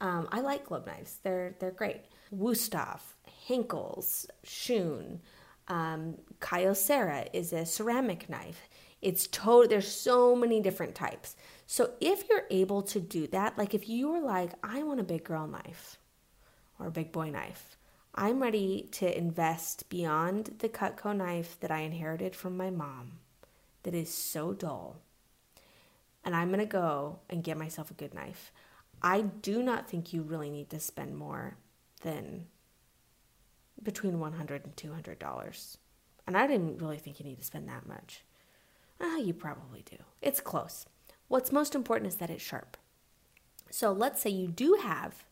Um, 0.00 0.28
I 0.30 0.40
like 0.40 0.66
Global 0.66 0.86
knives; 0.86 1.18
they're 1.22 1.54
they're 1.58 1.70
great. 1.70 2.02
Wusthof, 2.34 3.00
Henckels, 3.48 4.26
Shun, 4.44 5.20
um, 5.68 6.16
Kyocera 6.40 7.28
is 7.32 7.52
a 7.52 7.66
ceramic 7.66 8.28
knife. 8.28 8.68
It's 9.00 9.26
total. 9.28 9.68
There's 9.68 9.90
so 9.90 10.34
many 10.34 10.60
different 10.60 10.94
types. 10.94 11.36
So 11.66 11.92
if 12.00 12.28
you're 12.28 12.46
able 12.50 12.82
to 12.82 13.00
do 13.00 13.26
that, 13.28 13.56
like 13.56 13.74
if 13.74 13.88
you 13.88 14.10
were 14.10 14.20
like, 14.20 14.52
I 14.62 14.82
want 14.82 15.00
a 15.00 15.04
big 15.04 15.24
girl 15.24 15.46
knife 15.46 15.98
or 16.78 16.86
a 16.86 16.90
big 16.90 17.12
boy 17.12 17.30
knife, 17.30 17.76
I'm 18.14 18.42
ready 18.42 18.88
to 18.92 19.16
invest 19.16 19.88
beyond 19.88 20.56
the 20.58 20.68
Cutco 20.68 21.14
knife 21.14 21.58
that 21.60 21.70
I 21.70 21.80
inherited 21.80 22.34
from 22.34 22.56
my 22.56 22.70
mom, 22.70 23.20
that 23.84 23.94
is 23.94 24.12
so 24.12 24.52
dull, 24.52 24.96
and 26.24 26.34
I'm 26.34 26.50
gonna 26.50 26.66
go 26.66 27.20
and 27.30 27.44
get 27.44 27.56
myself 27.56 27.90
a 27.90 27.94
good 27.94 28.14
knife. 28.14 28.50
I 29.00 29.20
do 29.20 29.62
not 29.62 29.88
think 29.88 30.12
you 30.12 30.22
really 30.22 30.50
need 30.50 30.70
to 30.70 30.80
spend 30.80 31.16
more 31.16 31.58
than 32.02 32.46
between 33.82 34.14
$100 34.14 34.64
and 34.64 34.76
200 34.76 35.18
dollars. 35.18 35.78
And 36.26 36.36
i 36.36 36.46
didn't 36.46 36.80
really 36.80 36.98
think 36.98 37.18
you 37.18 37.24
need 37.26 37.38
to 37.38 37.44
spend 37.44 37.68
that 37.68 37.86
much. 37.86 38.22
Ah 39.00 39.16
you 39.16 39.32
probably 39.32 39.82
do. 39.88 39.96
It's 40.20 40.40
close. 40.40 40.86
What's 41.28 41.52
most 41.52 41.74
important 41.74 42.08
is 42.08 42.16
that 42.16 42.30
it's 42.30 42.42
sharp. 42.42 42.76
So 43.70 43.92
let's 43.92 44.20
say 44.20 44.30
you 44.30 44.48
do 44.48 44.78
have 44.82 45.24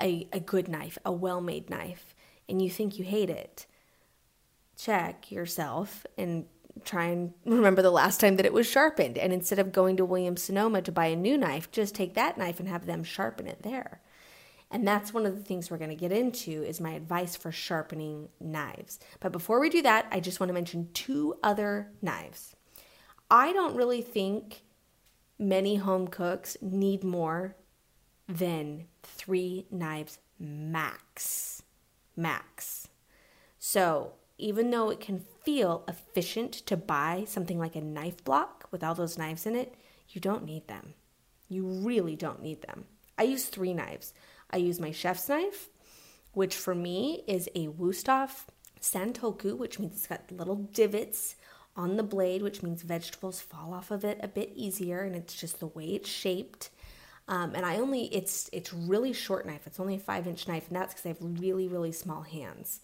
a, 0.00 0.28
a 0.32 0.40
good 0.40 0.68
knife 0.68 0.98
a 1.04 1.12
well-made 1.12 1.70
knife 1.70 2.14
and 2.48 2.62
you 2.62 2.70
think 2.70 2.98
you 2.98 3.04
hate 3.04 3.30
it 3.30 3.66
check 4.76 5.30
yourself 5.30 6.06
and 6.16 6.46
try 6.84 7.04
and 7.04 7.34
remember 7.44 7.82
the 7.82 7.90
last 7.90 8.20
time 8.20 8.36
that 8.36 8.46
it 8.46 8.52
was 8.52 8.66
sharpened. 8.66 9.18
And 9.18 9.32
instead 9.32 9.58
of 9.58 9.72
going 9.72 9.96
to 9.98 10.04
williams 10.04 10.42
sonoma 10.42 10.82
to 10.82 10.92
buy 10.92 11.06
a 11.06 11.16
new 11.16 11.36
knife 11.36 11.70
just 11.70 11.94
take 11.94 12.14
that 12.14 12.38
knife 12.38 12.58
and 12.58 12.68
have 12.68 12.86
them 12.86 13.04
sharpen 13.04 13.46
it 13.46 13.62
there 13.62 14.00
and 14.72 14.88
that's 14.88 15.12
one 15.12 15.26
of 15.26 15.36
the 15.36 15.42
things 15.42 15.70
we're 15.70 15.78
going 15.78 15.90
to 15.90 15.96
get 15.96 16.12
into 16.12 16.62
is 16.62 16.80
my 16.80 16.92
advice 16.92 17.36
for 17.36 17.52
sharpening 17.52 18.28
knives. 18.40 18.98
But 19.20 19.32
before 19.32 19.60
we 19.60 19.68
do 19.68 19.82
that, 19.82 20.06
I 20.10 20.18
just 20.18 20.40
want 20.40 20.48
to 20.48 20.54
mention 20.54 20.88
two 20.94 21.36
other 21.42 21.92
knives. 22.00 22.56
I 23.30 23.52
don't 23.52 23.76
really 23.76 24.02
think 24.02 24.62
many 25.38 25.76
home 25.76 26.08
cooks 26.08 26.56
need 26.62 27.04
more 27.04 27.56
than 28.28 28.86
3 29.02 29.66
knives 29.70 30.18
max. 30.38 31.62
Max. 32.16 32.88
So, 33.58 34.12
even 34.38 34.70
though 34.70 34.90
it 34.90 35.00
can 35.00 35.24
feel 35.44 35.84
efficient 35.86 36.52
to 36.52 36.76
buy 36.76 37.24
something 37.26 37.58
like 37.58 37.76
a 37.76 37.80
knife 37.80 38.24
block 38.24 38.68
with 38.70 38.82
all 38.82 38.94
those 38.94 39.18
knives 39.18 39.46
in 39.46 39.54
it, 39.54 39.74
you 40.08 40.20
don't 40.20 40.44
need 40.44 40.66
them. 40.68 40.94
You 41.48 41.66
really 41.66 42.16
don't 42.16 42.42
need 42.42 42.62
them. 42.62 42.86
I 43.18 43.24
use 43.24 43.44
three 43.44 43.74
knives. 43.74 44.14
I 44.52 44.58
use 44.58 44.80
my 44.80 44.90
chef's 44.92 45.28
knife, 45.28 45.68
which 46.32 46.54
for 46.54 46.74
me 46.74 47.24
is 47.26 47.48
a 47.54 47.68
Wusthof 47.68 48.46
Santoku, 48.80 49.56
which 49.56 49.78
means 49.78 49.94
it's 49.94 50.06
got 50.06 50.30
little 50.30 50.56
divots 50.56 51.36
on 51.76 51.96
the 51.96 52.02
blade, 52.02 52.42
which 52.42 52.62
means 52.62 52.82
vegetables 52.82 53.40
fall 53.40 53.72
off 53.72 53.90
of 53.90 54.04
it 54.04 54.18
a 54.22 54.28
bit 54.28 54.52
easier, 54.54 55.00
and 55.00 55.16
it's 55.16 55.34
just 55.34 55.60
the 55.60 55.68
way 55.68 55.94
it's 55.94 56.10
shaped. 56.10 56.70
Um, 57.28 57.54
and 57.54 57.64
I 57.64 57.76
only 57.76 58.14
it's 58.14 58.50
it's 58.52 58.72
really 58.72 59.12
short 59.12 59.46
knife. 59.46 59.66
It's 59.66 59.80
only 59.80 59.94
a 59.94 60.00
five 60.00 60.26
inch 60.26 60.48
knife, 60.48 60.68
and 60.68 60.76
that's 60.76 60.92
because 60.92 61.06
I 61.06 61.08
have 61.10 61.40
really 61.40 61.68
really 61.68 61.92
small 61.92 62.22
hands. 62.22 62.80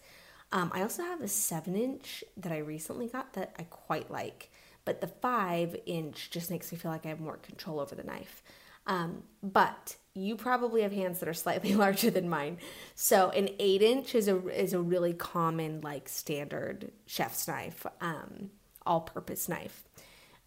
Um, 0.51 0.71
I 0.73 0.81
also 0.81 1.03
have 1.03 1.21
a 1.21 1.27
seven 1.27 1.75
inch 1.75 2.23
that 2.37 2.51
I 2.51 2.57
recently 2.59 3.07
got 3.07 3.33
that 3.33 3.53
I 3.59 3.63
quite 3.63 4.09
like, 4.09 4.49
but 4.85 5.01
the 5.01 5.07
five 5.07 5.75
inch 5.85 6.31
just 6.31 6.49
makes 6.49 6.71
me 6.71 6.77
feel 6.77 6.89
like 6.89 7.05
I 7.05 7.09
have 7.09 7.19
more 7.19 7.37
control 7.37 7.79
over 7.79 7.93
the 7.93 8.03
knife. 8.03 8.41
Um, 8.87 9.23
but 9.43 9.97
you 10.13 10.35
probably 10.35 10.81
have 10.81 10.91
hands 10.91 11.19
that 11.19 11.29
are 11.29 11.33
slightly 11.33 11.75
larger 11.83 12.09
than 12.09 12.29
mine. 12.29 12.57
So 12.95 13.29
an 13.29 13.49
eight 13.59 13.81
inch 13.81 14.15
is 14.15 14.27
a 14.27 14.47
is 14.47 14.73
a 14.73 14.81
really 14.81 15.13
common 15.13 15.81
like 15.81 16.09
standard 16.09 16.91
chef's 17.05 17.47
knife, 17.47 17.85
um, 18.01 18.51
all 18.85 19.01
purpose 19.01 19.47
knife. 19.49 19.83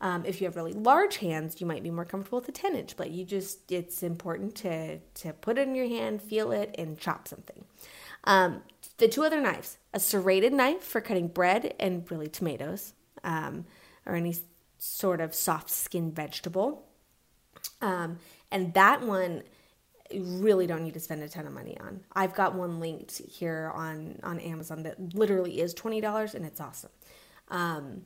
Um, 0.02 0.24
if 0.26 0.40
you 0.40 0.48
have 0.48 0.56
really 0.56 0.72
large 0.72 1.18
hands, 1.18 1.60
you 1.60 1.66
might 1.66 1.84
be 1.84 1.90
more 1.90 2.04
comfortable 2.04 2.40
with 2.40 2.48
a 2.48 2.52
10 2.52 2.74
inch, 2.74 2.96
but 2.96 3.12
you 3.12 3.24
just, 3.24 3.70
it's 3.70 4.02
important 4.02 4.56
to, 4.56 4.98
to 4.98 5.32
put 5.32 5.58
it 5.58 5.68
in 5.68 5.76
your 5.76 5.86
hand, 5.86 6.20
feel 6.20 6.50
it, 6.50 6.74
and 6.76 6.98
chop 6.98 7.28
something. 7.28 7.64
Um, 8.24 8.62
the 8.98 9.06
two 9.06 9.24
other 9.24 9.40
knives 9.40 9.78
a 9.94 10.00
serrated 10.00 10.52
knife 10.52 10.82
for 10.82 11.00
cutting 11.00 11.28
bread 11.28 11.74
and 11.78 12.08
really 12.10 12.28
tomatoes 12.28 12.94
um, 13.22 13.64
or 14.04 14.16
any 14.16 14.34
sort 14.78 15.20
of 15.20 15.34
soft 15.34 15.70
skinned 15.70 16.16
vegetable. 16.16 16.84
Um, 17.82 18.18
and 18.50 18.72
that 18.74 19.02
one 19.02 19.42
you 20.10 20.22
really 20.22 20.66
don't 20.66 20.82
need 20.82 20.94
to 20.94 21.00
spend 21.00 21.22
a 21.22 21.28
ton 21.28 21.46
of 21.46 21.52
money 21.52 21.76
on. 21.80 22.00
I've 22.12 22.34
got 22.34 22.54
one 22.54 22.80
linked 22.80 23.18
here 23.18 23.72
on 23.74 24.18
on 24.22 24.40
Amazon 24.40 24.82
that 24.84 25.14
literally 25.14 25.60
is 25.60 25.74
twenty 25.74 26.00
dollars 26.00 26.34
and 26.34 26.44
it's 26.44 26.60
awesome. 26.60 26.90
Um, 27.48 28.02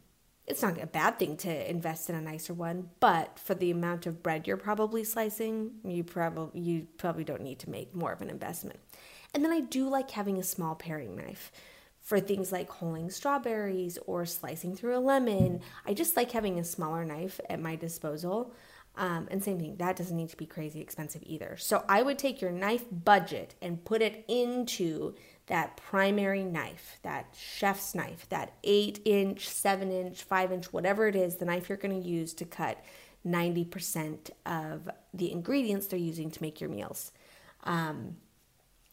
it's 0.46 0.62
not 0.62 0.80
a 0.80 0.86
bad 0.86 1.18
thing 1.18 1.36
to 1.38 1.70
invest 1.70 2.08
in 2.08 2.14
a 2.14 2.20
nicer 2.20 2.54
one, 2.54 2.90
but 3.00 3.38
for 3.38 3.54
the 3.54 3.72
amount 3.72 4.06
of 4.06 4.22
bread 4.22 4.46
you're 4.46 4.56
probably 4.56 5.02
slicing, 5.02 5.72
you 5.84 6.04
probably 6.04 6.60
you 6.60 6.86
probably 6.98 7.24
don't 7.24 7.42
need 7.42 7.58
to 7.60 7.70
make 7.70 7.94
more 7.94 8.12
of 8.12 8.22
an 8.22 8.30
investment. 8.30 8.78
And 9.34 9.44
then 9.44 9.52
I 9.52 9.60
do 9.60 9.88
like 9.88 10.10
having 10.12 10.38
a 10.38 10.42
small 10.42 10.74
paring 10.74 11.16
knife 11.16 11.52
for 12.00 12.20
things 12.20 12.52
like 12.52 12.70
holing 12.70 13.10
strawberries 13.10 13.98
or 14.06 14.24
slicing 14.24 14.76
through 14.76 14.96
a 14.96 15.00
lemon. 15.00 15.60
I 15.84 15.92
just 15.92 16.16
like 16.16 16.30
having 16.30 16.58
a 16.58 16.64
smaller 16.64 17.04
knife 17.04 17.40
at 17.50 17.60
my 17.60 17.74
disposal 17.74 18.54
Um, 18.96 19.28
and 19.30 19.42
same 19.42 19.58
thing, 19.58 19.76
that 19.76 19.96
doesn't 19.96 20.16
need 20.16 20.30
to 20.30 20.36
be 20.36 20.46
crazy 20.46 20.80
expensive 20.80 21.22
either. 21.26 21.56
So 21.58 21.84
I 21.88 22.00
would 22.00 22.18
take 22.18 22.40
your 22.40 22.50
knife 22.50 22.84
budget 22.90 23.54
and 23.60 23.84
put 23.84 24.00
it 24.00 24.24
into 24.26 25.14
that 25.48 25.76
primary 25.76 26.42
knife, 26.42 26.98
that 27.02 27.34
chef's 27.38 27.94
knife, 27.94 28.26
that 28.30 28.54
eight 28.64 29.00
inch, 29.04 29.48
seven 29.48 29.92
inch, 29.92 30.22
five 30.22 30.50
inch, 30.50 30.72
whatever 30.72 31.06
it 31.06 31.14
is, 31.14 31.36
the 31.36 31.44
knife 31.44 31.68
you're 31.68 31.78
going 31.78 32.02
to 32.02 32.08
use 32.08 32.32
to 32.34 32.44
cut 32.44 32.82
90% 33.26 34.30
of 34.46 34.88
the 35.12 35.30
ingredients 35.30 35.86
they're 35.86 35.98
using 35.98 36.30
to 36.30 36.42
make 36.42 36.60
your 36.60 36.70
meals. 36.70 37.12
Um, 37.64 38.16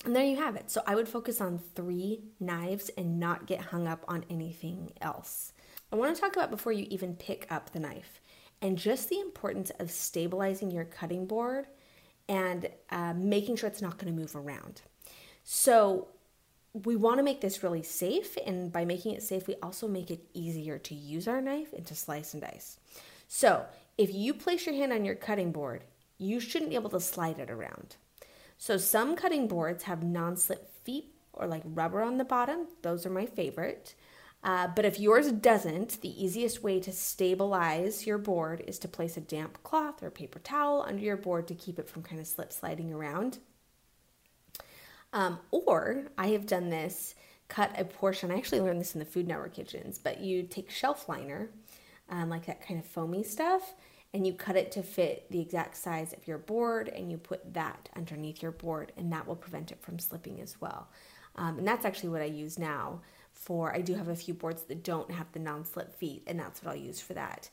and 0.05 0.15
there 0.15 0.25
you 0.25 0.35
have 0.37 0.55
it. 0.55 0.69
So 0.69 0.81
I 0.85 0.95
would 0.95 1.07
focus 1.07 1.39
on 1.39 1.59
three 1.75 2.21
knives 2.39 2.89
and 2.97 3.19
not 3.19 3.47
get 3.47 3.61
hung 3.61 3.87
up 3.87 4.03
on 4.07 4.25
anything 4.29 4.91
else. 5.01 5.53
I 5.91 5.95
want 5.95 6.13
to 6.13 6.19
talk 6.19 6.35
about 6.35 6.51
before 6.51 6.71
you 6.71 6.87
even 6.89 7.15
pick 7.15 7.47
up 7.49 7.71
the 7.71 7.79
knife 7.79 8.19
and 8.63 8.77
just 8.77 9.09
the 9.09 9.19
importance 9.19 9.71
of 9.77 9.91
stabilizing 9.91 10.71
your 10.71 10.85
cutting 10.85 11.27
board 11.27 11.67
and 12.29 12.69
uh, 12.89 13.13
making 13.13 13.57
sure 13.57 13.67
it's 13.67 13.81
not 13.81 13.97
going 13.99 14.11
to 14.11 14.19
move 14.19 14.35
around. 14.35 14.81
So, 15.43 16.07
we 16.85 16.95
want 16.95 17.17
to 17.19 17.23
make 17.23 17.41
this 17.41 17.61
really 17.61 17.83
safe, 17.83 18.35
and 18.47 18.71
by 18.71 18.83
making 18.83 19.13
it 19.13 19.21
safe, 19.21 19.45
we 19.45 19.53
also 19.61 19.87
make 19.87 20.09
it 20.09 20.25
easier 20.33 20.79
to 20.79 20.95
use 20.95 21.27
our 21.27 21.39
knife 21.39 21.71
and 21.71 21.85
to 21.85 21.93
slice 21.93 22.33
and 22.33 22.41
dice. 22.41 22.79
So, 23.27 23.65
if 23.95 24.11
you 24.11 24.33
place 24.33 24.65
your 24.65 24.73
hand 24.73 24.91
on 24.91 25.05
your 25.05 25.13
cutting 25.13 25.51
board, 25.51 25.83
you 26.17 26.39
shouldn't 26.39 26.71
be 26.71 26.75
able 26.75 26.89
to 26.91 26.99
slide 26.99 27.37
it 27.37 27.51
around. 27.51 27.97
So, 28.57 28.77
some 28.77 29.15
cutting 29.15 29.47
boards 29.47 29.83
have 29.83 30.03
non 30.03 30.37
slip 30.37 30.73
feet 30.83 31.13
or 31.33 31.45
like 31.45 31.63
rubber 31.65 32.01
on 32.01 32.17
the 32.17 32.25
bottom, 32.25 32.67
those 32.81 33.05
are 33.05 33.11
my 33.11 33.25
favorite. 33.25 33.93
Uh, 34.43 34.67
but 34.75 34.83
if 34.83 34.99
yours 34.99 35.31
doesn't, 35.31 36.01
the 36.01 36.23
easiest 36.23 36.61
way 36.61 36.79
to 36.79 36.91
stabilize 36.91 38.05
your 38.05 38.17
board 38.17 38.61
is 38.67 38.77
to 38.79 38.89
place 38.89 39.15
a 39.15 39.21
damp 39.21 39.63
cloth 39.63 40.03
or 40.03 40.11
paper 40.11 40.39
towel 40.39 40.83
under 40.85 41.01
your 41.01 41.15
board 41.15 41.47
to 41.47 41.55
keep 41.55 41.79
it 41.79 41.87
from 41.87 42.03
kind 42.03 42.19
of 42.19 42.27
slip 42.27 42.51
sliding 42.51 42.91
around. 42.91 43.39
Um, 45.13 45.39
or 45.51 46.07
I 46.17 46.27
have 46.29 46.45
done 46.45 46.69
this, 46.69 47.15
cut 47.47 47.71
a 47.79 47.85
portion. 47.85 48.31
I 48.31 48.37
actually 48.37 48.61
learned 48.61 48.81
this 48.81 48.95
in 48.95 48.99
the 48.99 49.05
Food 49.05 49.27
Network 49.27 49.53
kitchens, 49.53 49.97
but 49.97 50.19
you 50.19 50.43
take 50.43 50.69
shelf 50.69 51.07
liner, 51.07 51.49
um, 52.09 52.29
like 52.29 52.45
that 52.47 52.67
kind 52.67 52.79
of 52.79 52.85
foamy 52.85 53.23
stuff, 53.23 53.75
and 54.13 54.27
you 54.27 54.33
cut 54.33 54.57
it 54.57 54.71
to 54.73 54.83
fit 54.83 55.31
the 55.31 55.39
exact 55.39 55.77
size 55.77 56.11
of 56.13 56.27
your 56.27 56.37
board, 56.37 56.89
and 56.89 57.09
you 57.09 57.17
put 57.17 57.53
that 57.53 57.89
underneath 57.95 58.41
your 58.41 58.51
board, 58.51 58.91
and 58.97 59.13
that 59.13 59.25
will 59.25 59.35
prevent 59.35 59.71
it 59.71 59.81
from 59.81 59.99
slipping 59.99 60.41
as 60.41 60.59
well. 60.59 60.89
Um, 61.35 61.59
and 61.59 61.67
that's 61.67 61.85
actually 61.85 62.09
what 62.09 62.21
I 62.21 62.25
use 62.25 62.59
now 62.59 63.01
for 63.33 63.75
I 63.75 63.81
do 63.81 63.95
have 63.95 64.07
a 64.07 64.15
few 64.15 64.33
boards 64.33 64.63
that 64.63 64.83
don't 64.83 65.11
have 65.11 65.31
the 65.31 65.39
non-slip 65.39 65.95
feet 65.95 66.23
and 66.27 66.39
that's 66.39 66.63
what 66.63 66.71
I'll 66.71 66.81
use 66.81 67.01
for 67.01 67.13
that. 67.13 67.49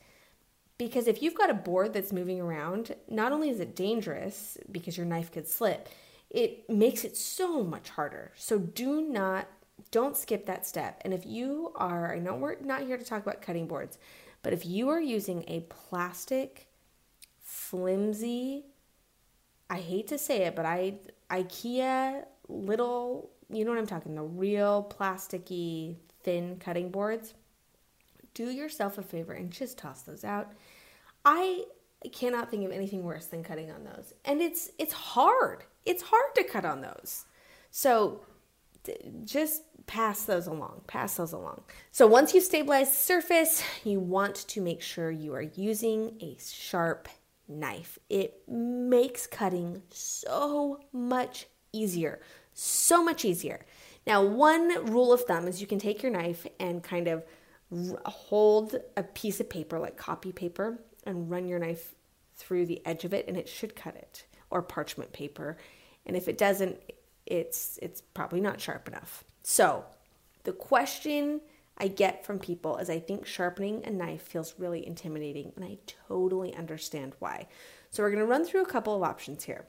Because 0.77 1.07
if 1.07 1.21
you've 1.21 1.35
got 1.35 1.49
a 1.49 1.55
board 1.55 1.93
that's 1.93 2.11
moving 2.13 2.39
around, 2.39 2.95
not 3.09 3.31
only 3.31 3.49
is 3.49 3.59
it 3.59 3.75
dangerous 3.75 4.57
because 4.71 4.97
your 4.97 5.05
knife 5.05 5.31
could 5.31 5.47
slip, 5.47 5.89
it 6.29 6.69
makes 6.69 7.03
it 7.03 7.17
so 7.17 7.63
much 7.63 7.89
harder. 7.89 8.31
So 8.35 8.57
do 8.57 9.01
not 9.01 9.47
don't 9.89 10.15
skip 10.15 10.45
that 10.45 10.65
step. 10.65 11.01
And 11.03 11.13
if 11.13 11.25
you 11.25 11.73
are, 11.75 12.13
I 12.13 12.19
know 12.19 12.35
we're 12.35 12.59
not 12.61 12.83
here 12.83 12.97
to 12.97 13.03
talk 13.03 13.23
about 13.23 13.41
cutting 13.41 13.67
boards, 13.67 13.97
but 14.43 14.53
if 14.53 14.65
you 14.65 14.89
are 14.89 15.01
using 15.01 15.43
a 15.47 15.61
plastic 15.61 16.67
flimsy 17.41 18.65
I 19.71 19.79
hate 19.79 20.07
to 20.09 20.17
say 20.17 20.43
it, 20.43 20.55
but 20.57 20.65
I 20.65 20.95
IKEA 21.29 22.25
little 22.49 23.29
you 23.51 23.65
know 23.65 23.71
what 23.71 23.79
I'm 23.79 23.87
talking, 23.87 24.15
the 24.15 24.23
real 24.23 24.91
plasticky 24.97 25.95
thin 26.23 26.57
cutting 26.59 26.89
boards, 26.89 27.33
do 28.33 28.45
yourself 28.45 28.97
a 28.97 29.01
favor 29.01 29.33
and 29.33 29.51
just 29.51 29.77
toss 29.77 30.01
those 30.03 30.23
out. 30.23 30.51
I 31.25 31.65
cannot 32.11 32.49
think 32.49 32.65
of 32.65 32.71
anything 32.71 33.03
worse 33.03 33.27
than 33.27 33.43
cutting 33.43 33.71
on 33.71 33.83
those. 33.83 34.13
And 34.25 34.41
it's 34.41 34.71
it's 34.79 34.93
hard. 34.93 35.63
It's 35.85 36.01
hard 36.01 36.35
to 36.35 36.43
cut 36.43 36.65
on 36.65 36.81
those. 36.81 37.25
So 37.69 38.21
just 39.23 39.63
pass 39.85 40.23
those 40.23 40.47
along. 40.47 40.81
Pass 40.87 41.15
those 41.15 41.33
along. 41.33 41.61
So 41.91 42.07
once 42.07 42.33
you 42.33 42.41
stabilize 42.41 42.89
the 42.89 42.95
surface, 42.95 43.63
you 43.83 43.99
want 43.99 44.35
to 44.35 44.61
make 44.61 44.81
sure 44.81 45.11
you 45.11 45.33
are 45.33 45.41
using 45.41 46.17
a 46.21 46.37
sharp 46.39 47.07
knife. 47.47 47.99
It 48.09 48.47
makes 48.47 49.27
cutting 49.27 49.81
so 49.89 50.79
much 50.91 51.47
easier 51.73 52.19
so 52.61 53.03
much 53.03 53.25
easier. 53.25 53.65
Now, 54.05 54.23
one 54.23 54.85
rule 54.85 55.11
of 55.11 55.21
thumb 55.21 55.47
is 55.47 55.61
you 55.61 55.67
can 55.67 55.79
take 55.79 56.03
your 56.03 56.11
knife 56.11 56.45
and 56.59 56.83
kind 56.83 57.07
of 57.07 57.23
hold 58.05 58.75
a 58.95 59.03
piece 59.03 59.39
of 59.39 59.49
paper, 59.49 59.79
like 59.79 59.97
copy 59.97 60.31
paper, 60.31 60.79
and 61.05 61.29
run 61.29 61.47
your 61.47 61.57
knife 61.57 61.95
through 62.35 62.67
the 62.67 62.85
edge 62.85 63.03
of 63.03 63.13
it, 63.13 63.27
and 63.27 63.35
it 63.35 63.49
should 63.49 63.75
cut 63.75 63.95
it, 63.95 64.25
or 64.51 64.61
parchment 64.61 65.11
paper. 65.11 65.57
And 66.05 66.15
if 66.15 66.27
it 66.27 66.37
doesn't, 66.37 66.79
it's 67.25 67.79
it's 67.81 68.01
probably 68.01 68.41
not 68.41 68.61
sharp 68.61 68.87
enough. 68.87 69.23
So, 69.41 69.83
the 70.43 70.53
question 70.53 71.41
I 71.77 71.87
get 71.87 72.25
from 72.25 72.37
people 72.37 72.77
is 72.77 72.89
I 72.89 72.99
think 72.99 73.25
sharpening 73.25 73.83
a 73.85 73.89
knife 73.89 74.21
feels 74.21 74.55
really 74.59 74.85
intimidating, 74.85 75.51
and 75.55 75.65
I 75.65 75.77
totally 76.07 76.53
understand 76.55 77.13
why. 77.19 77.47
So, 77.89 78.03
we're 78.03 78.11
going 78.11 78.19
to 78.19 78.25
run 78.25 78.45
through 78.45 78.63
a 78.63 78.69
couple 78.69 78.95
of 78.95 79.01
options 79.01 79.45
here. 79.45 79.65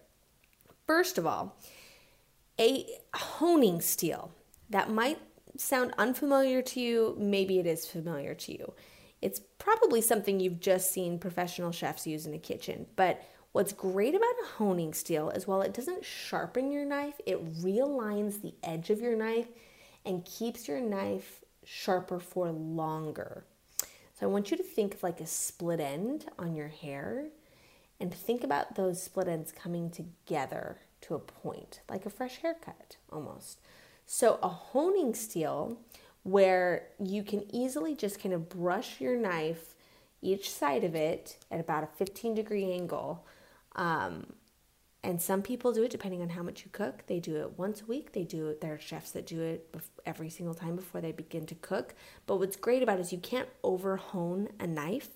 First 0.86 1.16
of 1.16 1.26
all, 1.26 1.56
a 2.62 2.86
honing 3.12 3.80
steel 3.80 4.30
that 4.70 4.88
might 4.88 5.18
sound 5.56 5.92
unfamiliar 5.98 6.62
to 6.62 6.80
you, 6.80 7.16
maybe 7.18 7.58
it 7.58 7.66
is 7.66 7.86
familiar 7.86 8.34
to 8.34 8.52
you. 8.52 8.72
It's 9.20 9.40
probably 9.58 10.00
something 10.00 10.38
you've 10.38 10.60
just 10.60 10.92
seen 10.92 11.18
professional 11.18 11.72
chefs 11.72 12.06
use 12.06 12.24
in 12.24 12.34
a 12.34 12.38
kitchen, 12.38 12.86
but 12.94 13.20
what's 13.50 13.72
great 13.72 14.14
about 14.14 14.34
a 14.44 14.56
honing 14.58 14.94
steel 14.94 15.30
is 15.30 15.46
while 15.46 15.60
it 15.60 15.74
doesn't 15.74 16.04
sharpen 16.04 16.70
your 16.70 16.84
knife, 16.84 17.14
it 17.26 17.60
realigns 17.62 18.40
the 18.40 18.54
edge 18.62 18.90
of 18.90 19.00
your 19.00 19.16
knife 19.16 19.48
and 20.06 20.24
keeps 20.24 20.68
your 20.68 20.80
knife 20.80 21.42
sharper 21.64 22.20
for 22.20 22.50
longer. 22.50 23.44
So 24.14 24.26
I 24.26 24.30
want 24.30 24.52
you 24.52 24.56
to 24.56 24.62
think 24.62 24.94
of 24.94 25.02
like 25.02 25.20
a 25.20 25.26
split 25.26 25.80
end 25.80 26.26
on 26.38 26.54
your 26.54 26.68
hair 26.68 27.26
and 27.98 28.14
think 28.14 28.44
about 28.44 28.76
those 28.76 29.02
split 29.02 29.26
ends 29.26 29.50
coming 29.50 29.90
together 29.90 30.78
to 31.02 31.14
a 31.14 31.18
point, 31.18 31.80
like 31.88 32.06
a 32.06 32.10
fresh 32.10 32.38
haircut 32.38 32.96
almost. 33.10 33.60
So, 34.06 34.38
a 34.42 34.48
honing 34.48 35.14
steel 35.14 35.78
where 36.22 36.88
you 37.02 37.22
can 37.22 37.44
easily 37.54 37.94
just 37.94 38.20
kind 38.20 38.34
of 38.34 38.48
brush 38.48 39.00
your 39.00 39.16
knife 39.16 39.74
each 40.20 40.50
side 40.50 40.84
of 40.84 40.94
it 40.94 41.36
at 41.50 41.60
about 41.60 41.82
a 41.82 41.88
15 41.88 42.34
degree 42.34 42.72
angle. 42.72 43.26
Um, 43.74 44.26
and 45.04 45.20
some 45.20 45.42
people 45.42 45.72
do 45.72 45.82
it 45.82 45.90
depending 45.90 46.22
on 46.22 46.28
how 46.28 46.44
much 46.44 46.64
you 46.64 46.70
cook. 46.70 47.04
They 47.08 47.18
do 47.18 47.36
it 47.36 47.58
once 47.58 47.82
a 47.82 47.86
week. 47.86 48.12
They 48.12 48.22
do 48.22 48.48
it. 48.48 48.60
There 48.60 48.74
are 48.74 48.78
chefs 48.78 49.10
that 49.12 49.26
do 49.26 49.40
it 49.40 49.74
every 50.06 50.30
single 50.30 50.54
time 50.54 50.76
before 50.76 51.00
they 51.00 51.10
begin 51.10 51.44
to 51.46 51.56
cook. 51.56 51.94
But 52.26 52.36
what's 52.36 52.54
great 52.54 52.84
about 52.84 52.98
it 52.98 53.02
is 53.02 53.12
you 53.12 53.18
can't 53.18 53.48
over 53.64 53.96
hone 53.96 54.50
a 54.60 54.66
knife. 54.66 55.08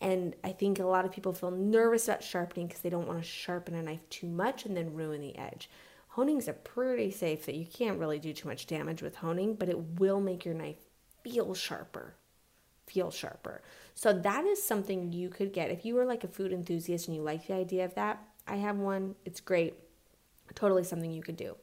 And 0.00 0.34
I 0.44 0.52
think 0.52 0.78
a 0.78 0.84
lot 0.84 1.04
of 1.04 1.12
people 1.12 1.32
feel 1.32 1.50
nervous 1.50 2.08
about 2.08 2.22
sharpening 2.22 2.66
because 2.66 2.82
they 2.82 2.90
don't 2.90 3.08
want 3.08 3.20
to 3.20 3.26
sharpen 3.26 3.74
a 3.74 3.82
knife 3.82 4.08
too 4.10 4.26
much 4.26 4.66
and 4.66 4.76
then 4.76 4.94
ruin 4.94 5.20
the 5.20 5.36
edge. 5.38 5.70
Honings 6.08 6.48
are 6.48 6.54
pretty 6.54 7.10
safe 7.10 7.46
that 7.46 7.54
you 7.54 7.66
can't 7.66 7.98
really 7.98 8.18
do 8.18 8.32
too 8.32 8.48
much 8.48 8.66
damage 8.66 9.02
with 9.02 9.16
honing, 9.16 9.54
but 9.54 9.68
it 9.68 9.98
will 9.98 10.20
make 10.20 10.44
your 10.44 10.54
knife 10.54 10.76
feel 11.22 11.54
sharper. 11.54 12.14
Feel 12.86 13.10
sharper. 13.10 13.62
So 13.94 14.12
that 14.12 14.44
is 14.44 14.62
something 14.62 15.12
you 15.12 15.28
could 15.28 15.52
get. 15.52 15.70
If 15.70 15.84
you 15.84 15.98
are 15.98 16.04
like 16.04 16.24
a 16.24 16.28
food 16.28 16.52
enthusiast 16.52 17.08
and 17.08 17.16
you 17.16 17.22
like 17.22 17.46
the 17.46 17.54
idea 17.54 17.84
of 17.84 17.94
that, 17.94 18.22
I 18.46 18.56
have 18.56 18.76
one. 18.76 19.14
It's 19.24 19.40
great. 19.40 19.74
Totally 20.54 20.84
something 20.84 21.10
you 21.10 21.22
could 21.22 21.36
do. 21.36 21.56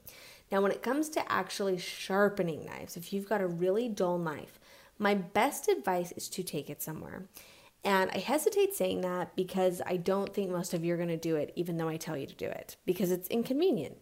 Now, 0.51 0.61
when 0.61 0.71
it 0.71 0.83
comes 0.83 1.09
to 1.09 1.31
actually 1.31 1.77
sharpening 1.77 2.65
knives, 2.65 2.97
if 2.97 3.13
you've 3.13 3.29
got 3.29 3.41
a 3.41 3.47
really 3.47 3.87
dull 3.89 4.17
knife, 4.17 4.59
my 4.99 5.15
best 5.15 5.67
advice 5.67 6.11
is 6.11 6.29
to 6.29 6.43
take 6.43 6.69
it 6.69 6.81
somewhere. 6.81 7.27
And 7.83 8.09
I 8.11 8.19
hesitate 8.19 8.75
saying 8.75 9.01
that 9.01 9.35
because 9.35 9.81
I 9.85 9.97
don't 9.97 10.33
think 10.33 10.49
most 10.49 10.73
of 10.73 10.85
you 10.85 10.93
are 10.93 10.97
going 10.97 11.09
to 11.09 11.17
do 11.17 11.35
it, 11.35 11.51
even 11.55 11.77
though 11.77 11.89
I 11.89 11.97
tell 11.97 12.15
you 12.15 12.25
to 12.27 12.35
do 12.35 12.45
it, 12.45 12.77
because 12.85 13.11
it's 13.11 13.27
inconvenient. 13.27 13.97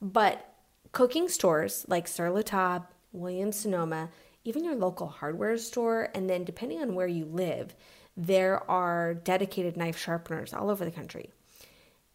But 0.00 0.54
cooking 0.92 1.28
stores 1.28 1.84
like 1.88 2.08
Sur 2.08 2.30
La 2.30 2.42
Table, 2.42 2.86
Williams 3.12 3.56
Sonoma, 3.56 4.08
even 4.44 4.64
your 4.64 4.76
local 4.76 5.08
hardware 5.08 5.58
store, 5.58 6.08
and 6.14 6.28
then 6.28 6.44
depending 6.44 6.80
on 6.80 6.94
where 6.94 7.06
you 7.06 7.26
live, 7.26 7.74
there 8.16 8.68
are 8.70 9.14
dedicated 9.14 9.76
knife 9.76 9.98
sharpeners 9.98 10.54
all 10.54 10.70
over 10.70 10.84
the 10.84 10.90
country. 10.90 11.30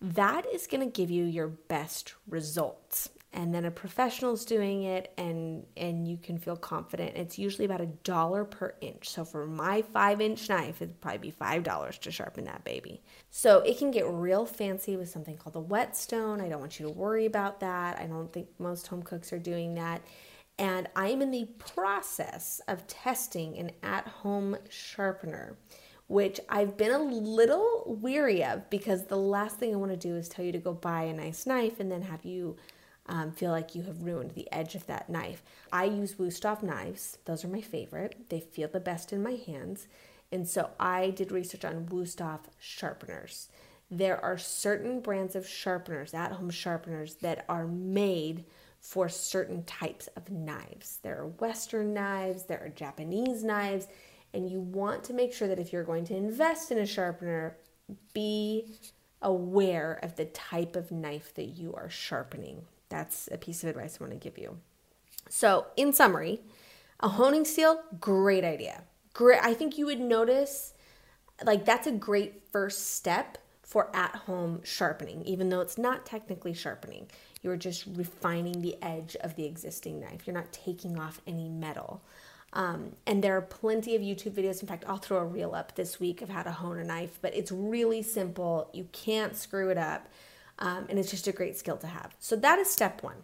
That 0.02 0.45
is 0.47 0.67
going 0.67 0.82
to 0.82 0.91
give 0.91 1.12
you 1.12 1.23
your 1.23 1.47
best 1.47 2.15
results 2.28 3.10
and 3.34 3.54
then 3.54 3.65
a 3.65 3.72
professional's 3.72 4.46
doing 4.46 4.84
it 4.84 5.12
and 5.17 5.65
and 5.76 6.08
you 6.08 6.17
can 6.17 6.38
feel 6.38 6.56
confident. 6.56 7.15
It's 7.15 7.39
usually 7.39 7.65
about 7.65 7.82
a 7.82 7.88
dollar 7.88 8.46
per 8.46 8.76
inch. 8.82 9.10
So 9.10 9.26
for 9.26 9.46
my 9.46 9.82
five 9.82 10.22
inch 10.22 10.50
knife 10.50 10.82
it'd 10.82 11.02
probably 11.02 11.17
be 11.17 11.32
five 11.32 11.63
dollars 11.63 11.98
to 12.00 12.12
sharpen 12.12 12.46
that 12.46 12.63
baby. 12.63 13.02
So 13.30 13.60
it 13.60 13.78
can 13.78 13.91
get 13.91 14.06
real 14.08 14.46
fancy 14.46 14.96
with 14.96 15.10
something 15.10 15.36
called 15.36 15.54
the 15.54 15.60
whetstone. 15.60 16.41
I 16.41 16.48
don't 16.48 16.60
want 16.60 16.80
you 16.80 16.88
to 16.88 16.93
worry 16.93 17.26
about 17.26 17.60
that. 17.62 18.00
I 18.00 18.06
don't 18.06 18.32
think 18.32 18.48
most 18.60 18.88
home 18.88 19.04
cooks 19.04 19.34
are 19.34 19.39
doing 19.39 19.76
that. 19.76 20.02
And 20.60 20.88
i'm 20.96 21.24
in 21.24 21.32
the 21.32 21.46
process 21.58 22.62
of 22.67 22.86
testing 22.86 23.58
an 23.58 23.72
at-home 23.82 24.56
sharpener 24.69 25.58
which 26.08 26.39
I've 26.50 26.78
been 26.78 26.91
a 26.91 27.00
little 27.02 27.98
weary 28.02 28.43
of 28.43 28.69
because 28.69 29.06
the 29.06 29.17
last 29.17 29.58
thing 29.58 29.74
I 29.74 29.78
want 29.78 29.91
to 29.91 29.98
do 29.98 30.15
is 30.15 30.28
tell 30.30 30.43
you 30.46 30.52
to 30.52 30.60
go 30.60 30.74
buy 30.74 31.04
a 31.04 31.13
nice 31.13 31.48
knife 31.48 31.80
and 31.80 31.91
then 31.91 32.04
have 32.04 32.24
you 32.26 32.58
um, 33.08 33.32
feel 33.32 33.52
like 33.52 33.76
you 33.76 33.84
have 33.84 34.04
ruined 34.04 34.32
the 34.32 34.52
edge 34.52 34.76
of 34.76 34.88
that 34.88 35.10
knife. 35.10 35.44
I 35.72 35.86
use 35.86 36.16
Wusthof 36.16 36.63
knives, 36.63 37.18
those 37.26 37.44
are 37.44 37.50
my 37.50 37.62
favorite. 37.62 38.30
They 38.30 38.39
feel 38.39 38.70
the 38.70 38.80
best 38.80 39.12
in 39.12 39.22
my 39.22 39.34
hands. 39.46 39.88
And 40.32 40.48
so 40.48 40.72
I 40.80 41.12
did 41.12 41.32
research 41.32 41.66
on 41.66 41.86
Wusthof 41.86 42.39
sharpeners. 42.60 43.50
There 43.92 44.24
are 44.24 44.38
certain 44.38 45.02
brands 45.02 45.36
of 45.36 45.48
sharpeners, 45.48 46.13
at 46.13 46.32
home 46.32 46.50
sharpeners, 46.50 47.16
that 47.16 47.46
are 47.48 47.68
made 47.68 48.46
for 48.80 49.08
certain 49.08 49.63
types 49.63 50.08
of 50.16 50.32
knives. 50.32 51.00
There 51.04 51.20
are 51.20 51.28
Western 51.28 51.94
knives, 51.94 52.46
there 52.46 52.63
are 52.63 52.70
Japanese 52.70 53.44
knives, 53.44 53.88
and 54.34 54.50
you 54.50 54.60
want 54.60 55.04
to 55.06 55.13
make 55.13 55.34
sure 55.34 55.48
that 55.48 55.60
if 55.60 55.72
you're 55.72 55.84
going 55.84 56.06
to 56.06 56.16
invest 56.16 56.72
in 56.72 56.80
a 56.80 56.86
sharpener, 56.86 57.58
be 58.13 58.74
aware 59.22 60.00
of 60.02 60.16
the 60.16 60.26
type 60.26 60.76
of 60.76 60.92
knife 60.92 61.34
that 61.36 61.50
you 61.50 61.74
are 61.76 61.89
sharpening. 61.89 62.66
That's 62.93 63.27
a 63.32 63.39
piece 63.39 63.63
of 63.63 63.69
advice 63.69 63.97
I 63.99 64.03
want 64.03 64.13
to 64.13 64.19
give 64.19 64.38
you. 64.38 64.60
So, 65.27 65.65
in 65.75 65.93
summary, 65.93 66.41
a 66.99 67.10
honing 67.10 67.43
steel, 67.43 67.82
great 67.99 68.43
idea. 68.43 68.84
Great. 69.13 69.39
I 69.41 69.56
think 69.56 69.79
you 69.79 69.88
would 69.88 69.99
notice 69.99 70.75
like 71.43 71.65
that's 71.65 71.88
a 71.88 71.91
great 71.91 72.43
first 72.51 72.93
step 72.93 73.39
for 73.63 73.89
at 73.95 74.15
home 74.15 74.62
sharpening, 74.63 75.23
even 75.25 75.49
though 75.49 75.62
it's 75.62 75.79
not 75.79 76.06
technically 76.06 76.53
sharpening. 76.53 77.08
You're 77.41 77.58
just 77.58 77.88
refining 77.88 78.62
the 78.62 78.77
edge 78.84 79.15
of 79.21 79.36
the 79.38 79.45
existing 79.45 79.99
knife. 79.99 80.27
You're 80.27 80.36
not 80.36 80.51
taking 80.51 80.99
off 80.99 81.19
any 81.25 81.49
metal. 81.49 82.03
Um, 82.53 82.91
and 83.08 83.23
there 83.23 83.36
are 83.36 83.41
plenty 83.41 83.95
of 83.95 84.03
YouTube 84.03 84.34
videos. 84.34 84.62
In 84.62 84.67
fact, 84.67 84.84
I'll 84.88 84.97
throw 84.97 85.17
a 85.17 85.25
reel 85.25 85.56
up 85.56 85.73
this 85.73 85.99
week 85.99 86.21
of 86.21 86.29
how 86.29 86.43
to 86.43 86.51
hone 86.51 86.77
a 86.77 86.84
knife, 86.84 87.17
but 87.23 87.34
it's 87.34 87.51
really 87.51 88.03
simple. 88.03 88.69
You 88.71 88.88
can't 88.91 89.36
screw 89.36 89.71
it 89.71 89.79
up. 89.79 90.08
Um, 90.63 90.86
and 90.88 90.97
it's 90.97 91.12
just 91.12 91.28
a 91.28 91.34
great 91.34 91.58
skill 91.58 91.76
to 91.78 91.88
have. 91.88 92.15
So 92.19 92.38
that 92.38 92.58
is 92.58 92.69
step 92.69 93.04
one. 93.04 93.17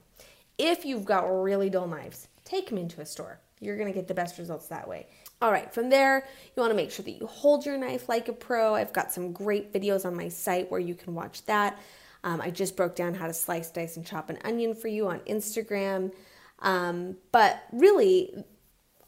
If 0.58 0.84
you've 0.84 1.06
got 1.06 1.22
really 1.22 1.70
dull 1.70 1.88
knives, 1.88 2.28
take 2.44 2.68
them 2.68 2.78
into 2.78 3.00
a 3.00 3.06
store. 3.06 3.40
You're 3.62 3.78
to 3.78 3.94
get 3.94 4.10
the 4.10 4.14
best 4.14 4.38
results 4.38 4.68
that 4.68 4.88
way. 4.88 5.08
All 5.42 5.50
right, 5.50 5.74
from 5.74 5.90
there, 5.90 6.28
you 6.54 6.62
want 6.62 6.72
to 6.72 6.76
make 6.76 6.92
sure 6.92 7.06
that 7.06 7.12
you 7.12 7.26
hold 7.28 7.66
your 7.66 7.78
knife 7.78 8.10
like 8.10 8.28
a 8.28 8.34
pro. 8.34 8.76
I've 8.76 8.92
got 8.92 9.14
some 9.14 9.32
great 9.32 9.72
videos 9.72 10.06
on 10.06 10.18
my 10.18 10.28
site 10.28 10.70
where 10.70 10.82
you 10.82 10.96
can 10.96 11.16
watch 11.16 11.46
that. 11.46 11.80
Um, 12.26 12.42
I 12.42 12.52
just 12.52 12.76
broke 12.76 12.96
down 12.96 13.14
how 13.14 13.28
to 13.28 13.34
slice, 13.34 13.72
dice, 13.72 13.96
and 13.96 14.06
chop 14.06 14.30
an 14.30 14.40
onion 14.44 14.76
for 14.76 14.90
you 14.90 15.08
on 15.08 15.20
Instagram. 15.22 16.12
Um, 16.60 17.16
but 17.32 17.64
really, 17.72 18.34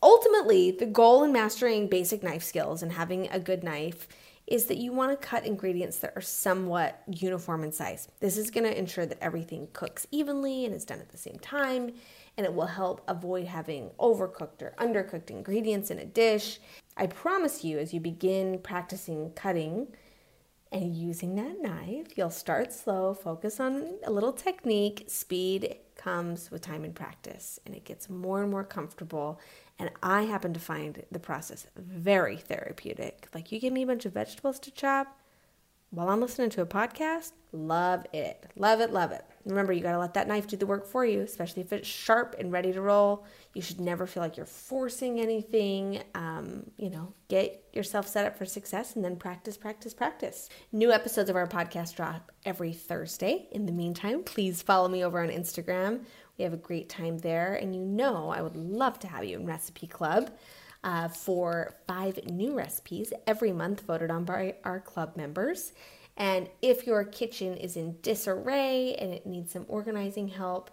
ultimately, 0.01 0.71
the 0.71 0.85
goal 0.85 1.23
in 1.25 1.33
mastering 1.33 1.87
basic 1.87 2.23
knife 2.23 2.43
skills 2.43 2.81
and 2.81 2.93
having 2.93 3.27
a 3.29 3.41
good 3.41 3.61
knife 3.61 4.07
is 4.51 4.65
that 4.65 4.77
you 4.77 4.91
want 4.91 5.09
to 5.09 5.27
cut 5.27 5.45
ingredients 5.45 5.99
that 5.99 6.11
are 6.13 6.21
somewhat 6.21 7.01
uniform 7.07 7.63
in 7.63 7.71
size. 7.71 8.09
This 8.19 8.35
is 8.35 8.51
going 8.51 8.65
to 8.65 8.77
ensure 8.77 9.05
that 9.05 9.23
everything 9.23 9.69
cooks 9.71 10.05
evenly 10.11 10.65
and 10.65 10.75
is 10.75 10.83
done 10.83 10.99
at 10.99 11.07
the 11.07 11.17
same 11.17 11.39
time, 11.39 11.93
and 12.35 12.45
it 12.45 12.53
will 12.53 12.67
help 12.67 13.01
avoid 13.07 13.47
having 13.47 13.91
overcooked 13.97 14.61
or 14.61 14.73
undercooked 14.77 15.29
ingredients 15.29 15.89
in 15.89 15.99
a 15.99 16.05
dish. 16.05 16.59
I 16.97 17.07
promise 17.07 17.63
you, 17.63 17.79
as 17.79 17.93
you 17.93 18.01
begin 18.01 18.59
practicing 18.59 19.31
cutting 19.31 19.87
and 20.69 20.97
using 20.97 21.35
that 21.35 21.61
knife, 21.61 22.17
you'll 22.17 22.29
start 22.29 22.73
slow, 22.73 23.13
focus 23.13 23.61
on 23.61 23.99
a 24.03 24.11
little 24.11 24.33
technique. 24.33 25.05
Speed 25.07 25.77
comes 25.95 26.51
with 26.51 26.61
time 26.61 26.83
and 26.83 26.93
practice, 26.93 27.57
and 27.65 27.73
it 27.73 27.85
gets 27.85 28.09
more 28.09 28.41
and 28.41 28.51
more 28.51 28.65
comfortable 28.65 29.39
and 29.81 29.89
I 30.03 30.23
happen 30.23 30.53
to 30.53 30.59
find 30.59 31.03
the 31.11 31.17
process 31.17 31.65
very 31.75 32.37
therapeutic. 32.37 33.27
Like, 33.33 33.51
you 33.51 33.59
give 33.59 33.73
me 33.73 33.81
a 33.81 33.87
bunch 33.87 34.05
of 34.05 34.13
vegetables 34.13 34.59
to 34.59 34.71
chop 34.71 35.17
while 35.93 36.07
I'm 36.07 36.21
listening 36.21 36.49
to 36.51 36.61
a 36.61 36.65
podcast, 36.65 37.33
love 37.51 38.05
it. 38.13 38.45
Love 38.55 38.79
it, 38.79 38.93
love 38.93 39.11
it. 39.11 39.25
Remember, 39.43 39.73
you 39.73 39.81
got 39.81 39.91
to 39.91 39.99
let 39.99 40.13
that 40.13 40.25
knife 40.25 40.47
do 40.47 40.55
the 40.55 40.65
work 40.65 40.87
for 40.87 41.03
you, 41.03 41.19
especially 41.19 41.63
if 41.63 41.73
it's 41.73 41.87
sharp 41.87 42.33
and 42.39 42.49
ready 42.49 42.71
to 42.71 42.79
roll. 42.79 43.25
You 43.53 43.61
should 43.61 43.81
never 43.81 44.07
feel 44.07 44.23
like 44.23 44.37
you're 44.37 44.45
forcing 44.45 45.19
anything. 45.19 46.01
Um, 46.15 46.71
you 46.77 46.89
know, 46.89 47.13
get 47.27 47.65
yourself 47.73 48.07
set 48.07 48.25
up 48.25 48.37
for 48.37 48.45
success 48.45 48.95
and 48.95 49.03
then 49.03 49.17
practice, 49.17 49.57
practice, 49.57 49.93
practice. 49.93 50.47
New 50.71 50.93
episodes 50.93 51.29
of 51.29 51.35
our 51.35 51.47
podcast 51.47 51.95
drop 51.95 52.31
every 52.45 52.71
Thursday. 52.71 53.49
In 53.51 53.65
the 53.65 53.73
meantime, 53.73 54.23
please 54.23 54.61
follow 54.61 54.87
me 54.87 55.03
over 55.03 55.21
on 55.21 55.27
Instagram 55.27 56.05
we 56.41 56.45
have 56.45 56.53
a 56.53 56.57
great 56.57 56.89
time 56.89 57.19
there. 57.19 57.53
And 57.53 57.75
you 57.75 57.85
know, 57.85 58.29
I 58.29 58.41
would 58.41 58.55
love 58.55 58.97
to 59.01 59.07
have 59.07 59.23
you 59.23 59.37
in 59.37 59.45
Recipe 59.45 59.85
Club 59.85 60.31
uh, 60.83 61.07
for 61.07 61.75
five 61.87 62.19
new 62.25 62.55
recipes 62.55 63.13
every 63.27 63.51
month 63.51 63.81
voted 63.81 64.09
on 64.09 64.25
by 64.25 64.55
our 64.63 64.79
club 64.79 65.15
members. 65.15 65.73
And 66.17 66.49
if 66.63 66.87
your 66.87 67.03
kitchen 67.03 67.57
is 67.57 67.77
in 67.77 67.97
disarray 68.01 68.95
and 68.95 69.13
it 69.13 69.27
needs 69.27 69.51
some 69.51 69.65
organizing 69.67 70.29
help, 70.29 70.71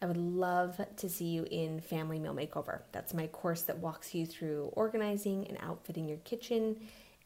I 0.00 0.06
would 0.06 0.16
love 0.16 0.80
to 0.96 1.08
see 1.10 1.26
you 1.26 1.46
in 1.50 1.80
Family 1.80 2.18
Meal 2.18 2.34
Makeover. 2.34 2.80
That's 2.90 3.12
my 3.12 3.26
course 3.26 3.60
that 3.62 3.76
walks 3.76 4.14
you 4.14 4.24
through 4.24 4.70
organizing 4.72 5.46
and 5.48 5.58
outfitting 5.60 6.08
your 6.08 6.16
kitchen, 6.18 6.76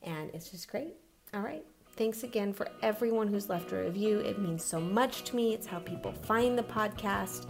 and 0.02 0.30
it's 0.34 0.50
just 0.50 0.68
great. 0.68 0.96
All 1.32 1.42
right. 1.42 1.64
Thanks 1.96 2.24
again 2.24 2.52
for 2.52 2.66
everyone 2.82 3.28
who's 3.28 3.48
left 3.48 3.70
a 3.70 3.76
review. 3.76 4.18
It 4.18 4.40
means 4.40 4.64
so 4.64 4.80
much 4.80 5.22
to 5.24 5.36
me. 5.36 5.54
It's 5.54 5.68
how 5.68 5.78
people 5.78 6.10
find 6.10 6.58
the 6.58 6.64
podcast. 6.64 7.48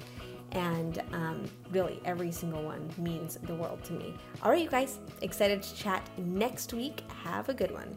And 0.54 1.02
um, 1.12 1.44
really, 1.72 2.00
every 2.04 2.30
single 2.30 2.62
one 2.62 2.88
means 2.96 3.38
the 3.42 3.54
world 3.54 3.82
to 3.84 3.92
me. 3.92 4.14
All 4.42 4.50
right, 4.50 4.62
you 4.62 4.68
guys, 4.68 4.98
excited 5.20 5.62
to 5.62 5.74
chat 5.74 6.08
next 6.16 6.72
week. 6.72 7.02
Have 7.24 7.48
a 7.48 7.54
good 7.54 7.72
one. 7.72 7.94